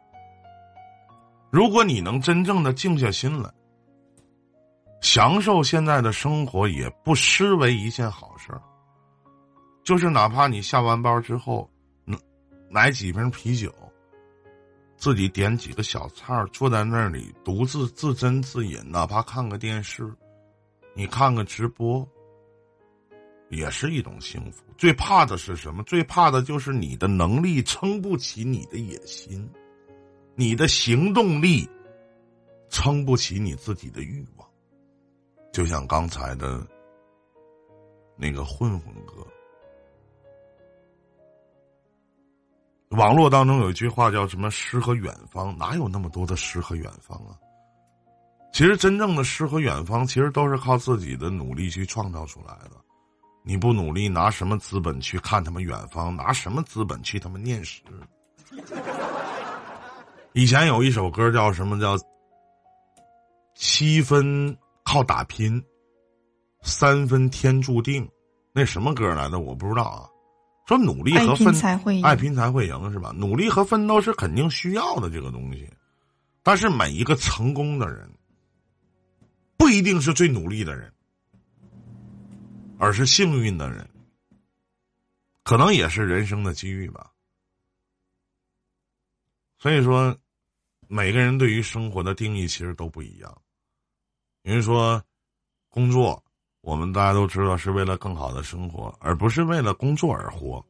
[1.51, 3.53] 如果你能真正的静下心来，
[5.01, 8.63] 享受现在的生活，也不失为一件好事儿。
[9.85, 11.69] 就是哪怕你下完班之后，
[12.71, 13.71] 买几瓶啤酒，
[14.97, 20.11] 自己点几个小菜儿，坐在那里独自自斟自饮，哪怕看个电视，
[20.95, 22.09] 你看个直播，
[23.53, 24.65] 也是一种幸福。
[24.79, 25.83] 最怕的是什么？
[25.83, 29.47] 最怕的就是你的能力撑不起你的野心，
[30.35, 31.69] 你的行动力
[32.71, 34.49] 撑不起你自己的欲望。
[35.53, 36.67] 就像刚才的
[38.17, 39.27] 那个混混哥，
[42.97, 47.37] 网络当中有一句话叫什么“诗和远方”，哪有那么多的诗和远方啊？
[48.55, 52.71] 其实真正的诗和远方，其实都是靠自己的努力去创造出来的。
[53.43, 56.15] 你不努力，拿什么资本去看他们远方？
[56.15, 57.83] 拿什么资本去他们念诗？
[60.33, 61.81] 以前有一首歌叫什么？
[61.81, 61.97] 叫
[63.55, 65.63] 七分靠打拼，
[66.63, 68.09] 三分天注定。
[68.53, 69.41] 那什么歌来的？
[69.41, 70.09] 我不知道啊。
[70.69, 73.13] 说努力和奋才会爱拼才会赢是吧？
[73.17, 75.69] 努力和奋斗是肯定需要的这个东西，
[76.43, 78.09] 但是每一个成功的人。
[79.57, 80.93] 不一定是最努力的人，
[82.83, 83.89] 而是幸运的人，
[85.45, 87.13] 可能也是人生的机遇吧。
[89.57, 90.19] 所以说，
[90.89, 93.43] 每个人对于生活的定义其实都不一样。
[94.43, 95.01] 有人说，
[95.69, 96.21] 工作，
[96.61, 100.67] 我们大家都知道是为了更好的生活，而不是为了工作而活。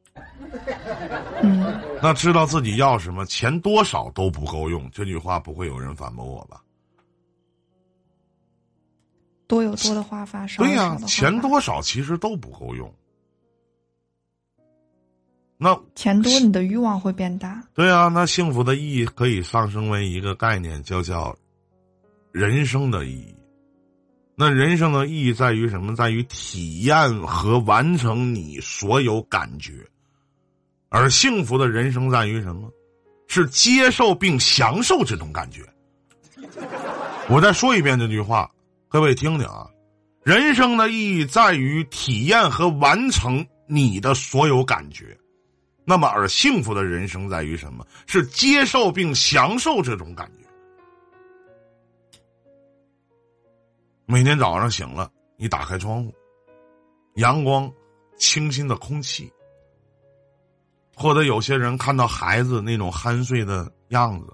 [1.42, 4.86] 嗯，那知道自己要什么，钱多少都不够用。
[4.90, 6.62] 这句话不会有人反驳我吧？
[9.52, 12.90] 多有多的花法，少对呀，钱多少其实都不够用。
[15.58, 17.62] 那钱多，你的欲望会变大。
[17.74, 21.36] 对啊，那幸福的意义可以上升为一个概念，就叫
[22.30, 23.36] 人生的意义。
[24.36, 25.94] 那人生的意义在于什么？
[25.94, 29.86] 在于体验和完成你所有感觉。
[30.88, 32.70] 而幸福的人生在于什么？
[33.28, 35.62] 是接受并享受这种感觉。
[37.28, 38.50] 我再说一遍这句话。
[38.92, 39.66] 各位听听啊，
[40.22, 45.18] 人生的意义在于体验和完成你的所有感觉，
[45.86, 47.86] 那么而幸福的人生在于什么？
[48.06, 50.46] 是接受并享受这种感觉。
[54.04, 56.14] 每天早上醒了，你打开窗户，
[57.14, 57.72] 阳光、
[58.18, 59.32] 清新的空气，
[60.94, 64.26] 或者有些人看到孩子那种酣睡的样子。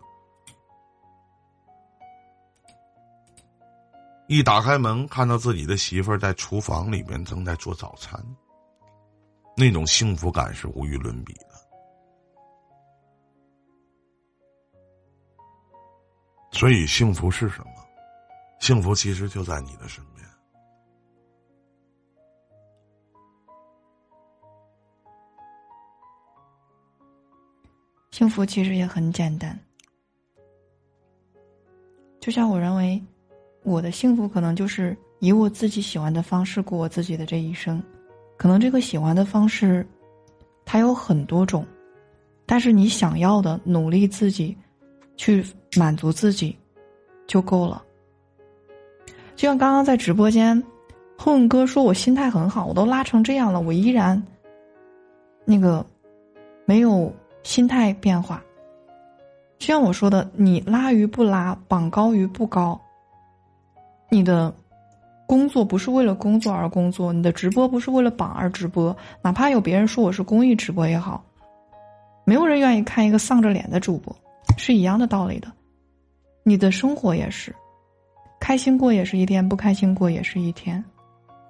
[4.28, 8.22] 一打开门，看到自己的媳妇儿在厨房里面正在做早餐，
[9.56, 11.48] 那种幸福感是无与伦比的。
[16.52, 17.72] 所以，幸福是什么？
[18.60, 20.28] 幸福其实就在你的身边。
[28.10, 29.58] 幸福其实也很简单，
[32.20, 33.02] 就像我认为。
[33.68, 37.82] 我的幸福可能就是以我自己喜欢的方式过我自己的这一生，
[38.36, 39.86] 可能这个喜欢的方式，
[40.64, 41.66] 它有很多种，
[42.46, 44.56] 但是你想要的努力自己，
[45.16, 45.44] 去
[45.76, 46.56] 满足自己，
[47.26, 47.82] 就够了。
[49.36, 50.60] 就像刚刚在直播间，
[51.18, 54.20] 混哥说我心态很好，我都拉成这样了，我依然，
[55.44, 55.84] 那个，
[56.64, 57.12] 没有
[57.42, 58.42] 心态变化。
[59.58, 62.80] 就像我说的，你拉鱼不拉，榜高鱼不高。
[64.10, 64.54] 你的
[65.26, 71.22] 工作不是为了工作而工作，你的直播不是为了榜而直播，哪怕有别人说我是公益直播也好，
[72.24, 74.14] 没有人愿意看一个丧着脸的主播，
[74.56, 75.52] 是一样的道理的。
[76.42, 77.54] 你的生活也是，
[78.40, 80.82] 开心过也是一天，不开心过也是一天，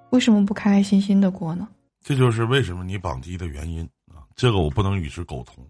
[0.09, 1.67] 为什么不开开心心的过呢？
[2.03, 3.83] 这就是为什么你榜低的原因
[4.13, 4.27] 啊！
[4.35, 5.65] 这个我不能与之沟通。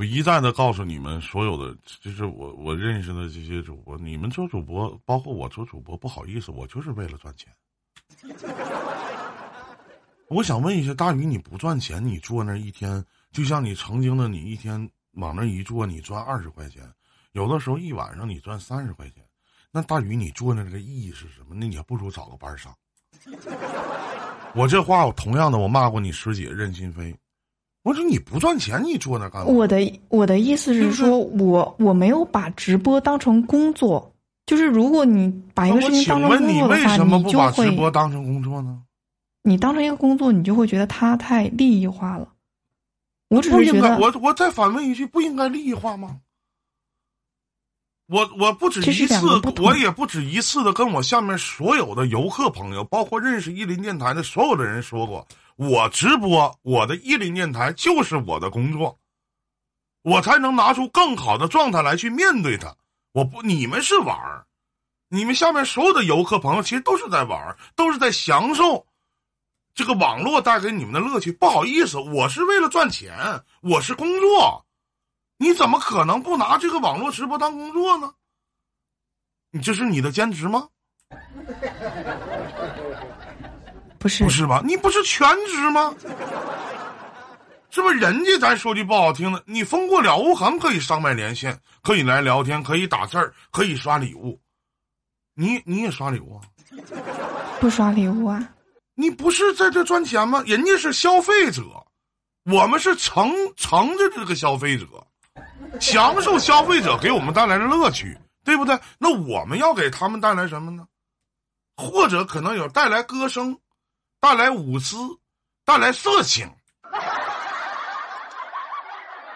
[0.00, 7.52] 我一再的告诉你们，所有的就是我我认识的这些主播，你们做主播，包括我做主播，不好意思，我就是为了赚钱。
[10.28, 16.82] 我想问一下大宇，你不赚钱，你坐那一天，就像你曾经的你一天往那一坐，你赚二十块钱，
[17.32, 19.22] 有的时候一晚上你赚三十块钱，
[19.70, 21.54] 那大宇你坐那个意义是什么？
[21.54, 22.74] 那你还不如找个班上。
[24.56, 27.14] 我这话我同样的，我骂过你师姐任心飞。
[27.82, 29.50] 我说你不赚钱，你坐那干嘛？
[29.50, 29.78] 我的
[30.08, 34.12] 我的意思是说，我我没有把直播当成工作。
[34.46, 38.82] 就是如果你把一个事情当成工作的话，你为什么不把直播当成工作呢？
[39.42, 42.28] 你当成一个工作，你就会觉得它太利益化了。
[43.28, 46.18] 我只是觉得，我我再反问一句，不应该利益化吗？
[48.08, 49.24] 我我不止一次，
[49.62, 55.24] 我也不止一次的跟我下面所有的游客朋友，包括认识伊林电台的所有的人说过。
[55.60, 58.98] 我直播，我的伊林电台就是我的工作，
[60.00, 62.74] 我才能拿出更好的状态来去面对它。
[63.12, 64.46] 我不，你们是玩儿，
[65.10, 68.86] 你们下面所有的游客朋友，其实都是在玩儿，都是在享受
[69.74, 71.30] 这个网络带给你们的乐趣。
[71.30, 74.64] 不好意思，我是为了赚钱，我是工作，
[75.36, 78.14] 你怎么可能不拿这个网络直播当工作呢？
[79.50, 80.70] 你这是你的兼职吗？
[84.00, 84.62] 不是不是吧？
[84.64, 85.94] 你不是全职吗？
[87.70, 87.98] 是不是？
[87.98, 94.40] 人家咱说句不好听的，你通过了无痕可以上麦连线，可以来聊天，可以打字儿，可以刷礼物。
[95.34, 96.40] 你你也刷礼物啊？
[97.60, 98.42] 不刷礼物啊？
[98.94, 100.42] 你不是在这赚钱吗？
[100.46, 101.62] 人家是消费者，
[102.44, 104.86] 我们是乘乘着这个消费者，
[105.78, 108.78] 享受消费者给我们带来的乐趣，对不对？
[108.98, 110.86] 那我们要给他们带来什么呢？
[111.76, 113.56] 或者可能有带来歌声，
[114.20, 114.96] 带来舞姿，
[115.64, 116.46] 带来色情，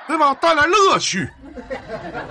[0.07, 0.35] 对吧？
[0.35, 1.27] 带来乐趣，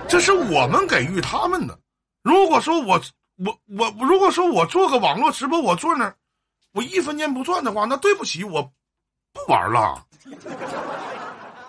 [0.08, 1.76] 这是我们给予他们的。
[2.22, 3.00] 如果说我
[3.44, 6.14] 我我如果说我做个网络直播，我坐那儿，
[6.72, 8.62] 我一分钱不赚的话，那对不起，我
[9.32, 10.00] 不玩了。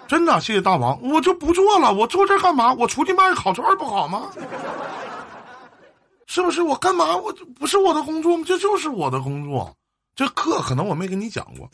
[0.07, 1.91] 真的，谢谢大王，我就不做了。
[1.91, 2.71] 我坐这干嘛？
[2.73, 4.29] 我出去卖烤串不好吗？
[6.27, 6.61] 是不是？
[6.61, 7.17] 我干嘛？
[7.17, 8.43] 我这不是我的工作吗？
[8.45, 9.75] 这就是我的工作。
[10.15, 11.69] 这课可能我没跟你讲过，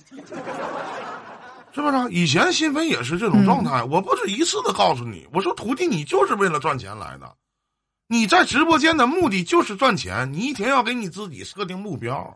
[1.74, 2.10] 是不是？
[2.10, 3.84] 以前新飞也是这种状态。
[3.84, 7.32] 我不止一次的告诉你，我说徒弟，你就是为了赚钱来的。
[8.08, 12.36] 你在直播间的目的就是赚钱，你一天要给你自己设定目标，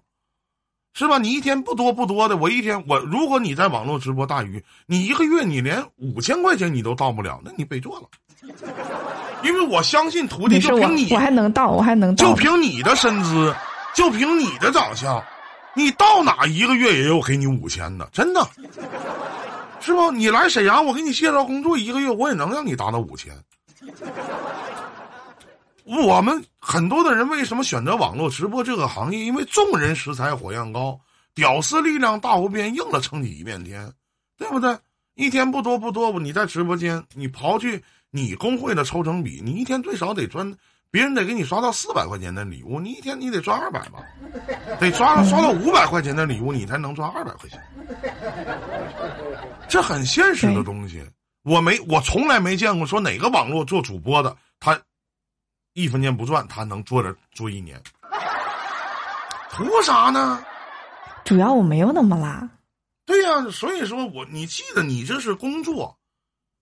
[0.93, 1.18] 是吧？
[1.18, 8.08] 你一天不多不多的，我一天我如果你在网络直播大鱼，你一个月你连五千块钱你都到不了，那你别做了。
[9.43, 12.26] 因为我相信徒弟就凭你我还能到，我还能到。
[12.26, 13.53] 就凭你的身姿，
[13.93, 15.22] 就凭你的长相，
[15.76, 18.47] 你到哪一个月也有给你五千的，真的，
[19.82, 20.11] 是不？
[20.11, 23.32] 你来沈阳，我给你介绍工作，一个月我也能让你达到五千。
[25.84, 29.19] 我们很多的人为什么选择网络直播这个行业？
[29.19, 30.99] 因为众人拾柴火焰高，
[31.36, 33.91] 屌丝力量大无边，硬了撑起一片天，
[34.38, 34.76] 对不对？
[35.13, 40.51] 一天不多不多，你在直播间，你刨去你工会的抽成比，你一天最少得赚，
[40.95, 43.99] 别人得给你刷到四百块钱的礼物，你一天你得赚二百吧，
[44.79, 47.61] 得刷刷到五百块钱的礼物，你才能赚二百块钱。
[49.67, 51.05] 这很现实的东西，
[51.43, 54.79] 我没我从来没见过说哪个网络做主播的，他
[55.73, 57.77] 一分钱不赚，他能做着做一年，
[59.51, 60.41] 图啥呢？
[61.25, 62.49] 主要我没有那么拉。
[63.05, 65.93] 对呀、所以说我你记得你这是工作，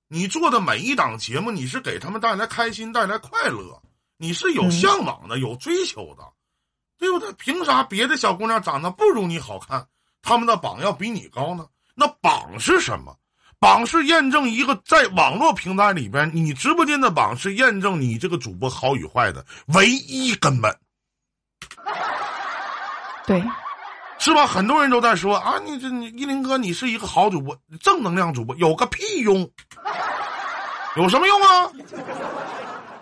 [0.08, 3.80] 你做的每一档节目，你是给他们带来开心、带来快乐，
[4.18, 6.24] 你是有嗯向往的、有追求的，
[6.98, 7.32] 对不对？
[7.34, 9.86] 凭啥别的小姑娘长得不如你好看，
[10.22, 11.66] 他们的榜要比你高呢？
[11.96, 13.16] 那榜是什么？
[13.60, 20.78] 榜是验证一个在网络平台里边，你直播间的榜是验证你这个主播好与坏的唯一根本。
[23.26, 23.42] 对，
[24.20, 24.46] 是吧？
[24.46, 29.50] 很多人都在说啊，你这你依林哥，你是一个好主播，正能量主播，有个屁用？
[30.98, 31.72] 有什么用啊？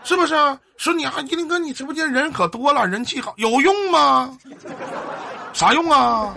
[0.03, 0.33] 是不是？
[0.77, 4.35] 说你啊，依林哥，你直播间人可多了，人气好，有用吗？
[5.53, 6.33] 啥用啊？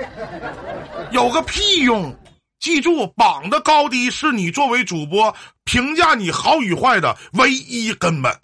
[1.13, 2.15] 有个屁用！
[2.59, 5.35] 记住，榜的高低是你作为主播
[5.65, 8.39] 评价你好与坏的唯一根本。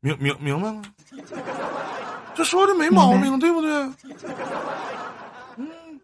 [0.00, 0.82] 明明明白吗？
[2.34, 3.70] 这说的没毛病，对不对？
[5.56, 6.00] 嗯，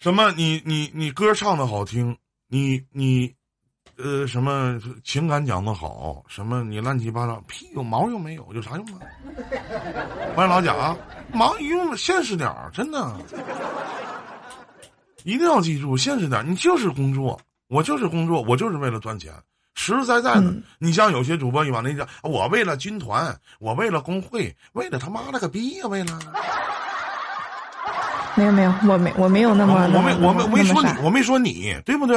[0.00, 0.32] 什么？
[0.32, 2.16] 你你你歌唱的好听，
[2.48, 3.32] 你你
[3.98, 8.46] 呃什么情感讲的好，什么你乱七八糟，屁有毛用没有？
[8.52, 9.00] 有啥用啊？
[10.34, 10.94] 欢迎老贾，
[11.32, 13.16] 忙用现实点儿，真的，
[15.24, 16.44] 一定要记住现实点儿。
[16.44, 19.32] 你就是工作，我就是工作，我就是为了赚钱。
[19.74, 26.18] 实实在在的，嗯你像有些主播，你往那讲，我为了军团，我为了工会，为了他妈了个逼呀、为了。
[28.36, 32.16] 没有没有，我没我没有那么我没我没没说你我没说你，对不对？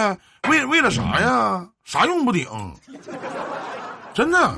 [0.50, 1.66] 为为了啥呀？
[1.86, 2.46] 啥用不顶？
[4.14, 4.54] 真的？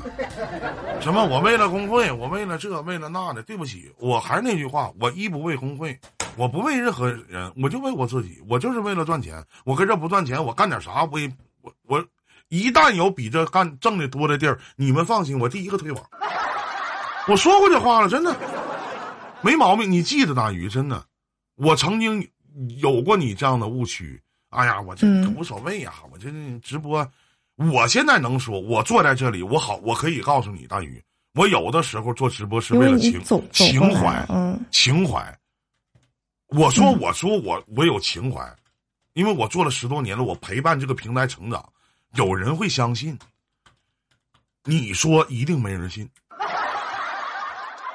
[1.00, 1.24] 什么？
[1.24, 3.42] 我为了工会，我为了这，为了那的。
[3.44, 5.96] 对不起，我还是那句话，我一不为工会，
[6.36, 9.42] 我不为任何人，我就为我自己，我就是为了赚钱。
[9.64, 11.04] 我跟这不赚钱，我干点啥？
[11.12, 12.04] 我也我我，
[12.48, 16.04] 一旦有比这干挣的多的地儿，你们放心，我第一个退网。
[17.28, 18.34] 我说过这话了，真的
[19.42, 19.88] 没毛病。
[19.88, 21.00] 你记得大鱼，真的。
[21.62, 22.28] 我曾经
[22.80, 24.20] 有过你这样的误区。
[24.48, 27.08] 哎呀，我这嗯无所谓呀、我这直播，
[27.56, 31.02] 我现在能说，我坐在这里，我好，我可以告诉你，大宇，
[31.34, 35.38] 我有的时候做直播是为了情情怀，嗯情怀。
[36.48, 38.44] 我说，嗯我说我我有情怀，
[39.14, 41.66] 因为我做了十多年了，我陪伴这个平台成长，
[42.16, 43.18] 有人会相信。
[44.64, 46.06] 你说一定没人信，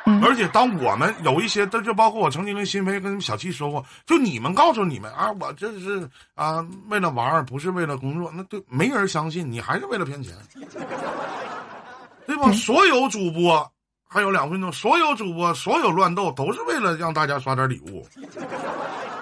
[0.10, 10.34] 嗯而且当我们有一些，这就包括我曾经跟新飞跟小七说过，就你们告诉你们啊，我这是啊为了玩儿，不是为了工作，那对没人相信，你还是为了骗钱，
[12.26, 12.44] 对吧？
[12.46, 13.70] 对所有主播
[14.08, 18.08] 还有两分钟，所有主播所有乱斗都是为了让大家刷点礼物，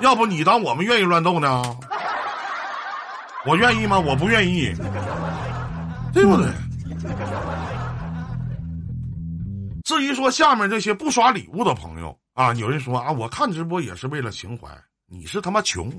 [0.01, 1.63] 要不你当我们愿意乱斗呢？
[3.47, 3.99] 我愿意吗？
[3.99, 4.71] 我不愿意，
[6.13, 6.47] 对不对？
[9.85, 14.67] 至于说下面这些不刷礼物的朋友啊，有人说啊，我看直播也是为了情怀，
[15.05, 15.93] 你是他妈穷。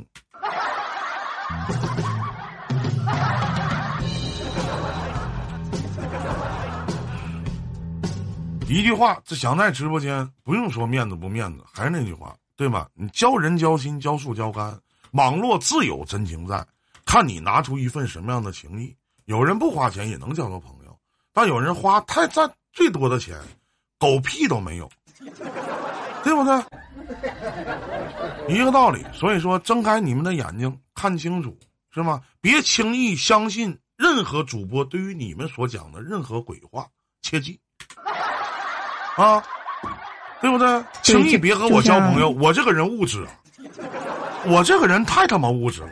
[8.67, 12.89] 一句话，这想在直播间不用说面子不面子，还是那句话，对吧？
[12.93, 14.77] 你交人交心，交树交肝，
[15.13, 16.67] 网络自有真情在，
[17.05, 18.93] 看你拿出一份什么样的情谊。
[19.27, 20.99] 有人不花钱也能交到朋友，
[21.33, 23.39] 但有人花太占最多的钱，
[23.99, 24.89] 狗屁都没有，
[26.23, 26.63] 对不对？
[28.49, 29.05] 一个道理。
[29.13, 31.57] 所以说，睁开你们的眼睛，看清楚，
[31.93, 32.21] 是吗？
[32.41, 36.87] 别轻易相信任何主播对于你们所讲的任何鬼话，
[37.23, 37.59] 切记
[39.17, 39.43] 啊，
[40.41, 40.85] 对不对？
[41.03, 43.33] 轻易别和我交朋友，我这个人物质啊，
[44.47, 45.91] 我这个人太他妈物质了。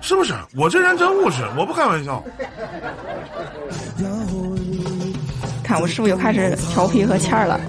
[0.00, 0.32] 是不是？
[0.56, 2.24] 我这人真务实，我不开玩笑。
[5.68, 7.60] 看我是不是又开始调皮和欠儿了？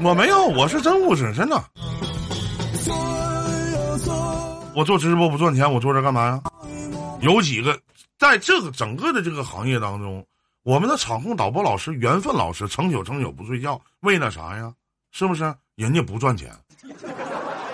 [0.00, 1.62] 我没有，我是真务实，真的。
[4.74, 6.40] 我做直播不赚钱，我坐这干嘛呀？
[7.20, 7.78] 有几个
[8.18, 10.24] 在这个整个的这个行业当中，
[10.62, 14.72] 我们的场控导播老师、缘分老师，成宿成宿不睡觉，为了啥呀？
[15.12, 15.54] 是不是？
[15.74, 16.50] 人家不赚钱，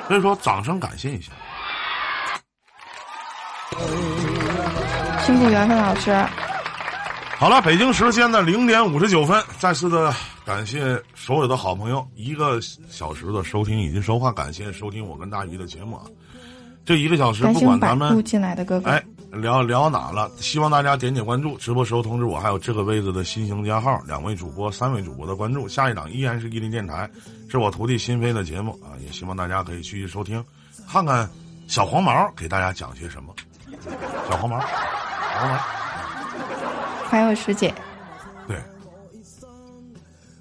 [0.09, 1.31] 所以说掌声感谢一下。
[5.25, 6.11] 辛苦缘分老师。
[7.43, 10.15] 好了，北京时间的零点五十九分，再次的
[10.45, 16.05] 感谢所有的好朋友一个小时的收听以及收看，感谢收听我跟大鱼的节目啊。
[16.85, 18.89] 这一个小时，不管咱们进来的哥哥。
[18.89, 25.67] 哎聊聊哪了，希望大家点点关注，直播时候通知我，还有这个位置的新型加号，两位主播、三位主播的关注。
[25.67, 27.11] 下一档依然是伊林电台，
[27.51, 30.45] 是我徒弟新飞的节目啊，也希望大家可以继续收听，
[30.89, 31.29] 看看
[31.67, 33.35] 小黄毛给大家讲些什么。
[34.31, 35.59] 小黄毛，小黄毛。
[37.13, 37.75] 还有师姐，
[38.49, 38.57] 对，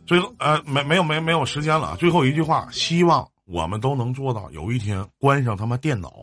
[0.07, 1.97] 最后呃没没有没没有时间了啊！
[1.99, 6.13] 最后一句话，希望我们都能做到，有一天关上他妈电脑，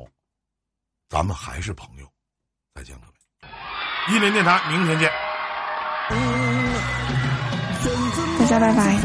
[1.10, 2.06] 咱们还是朋友。
[2.74, 4.16] 再见，各位！
[4.16, 5.12] 一林电台，明天见。
[8.38, 8.98] 大家拜拜。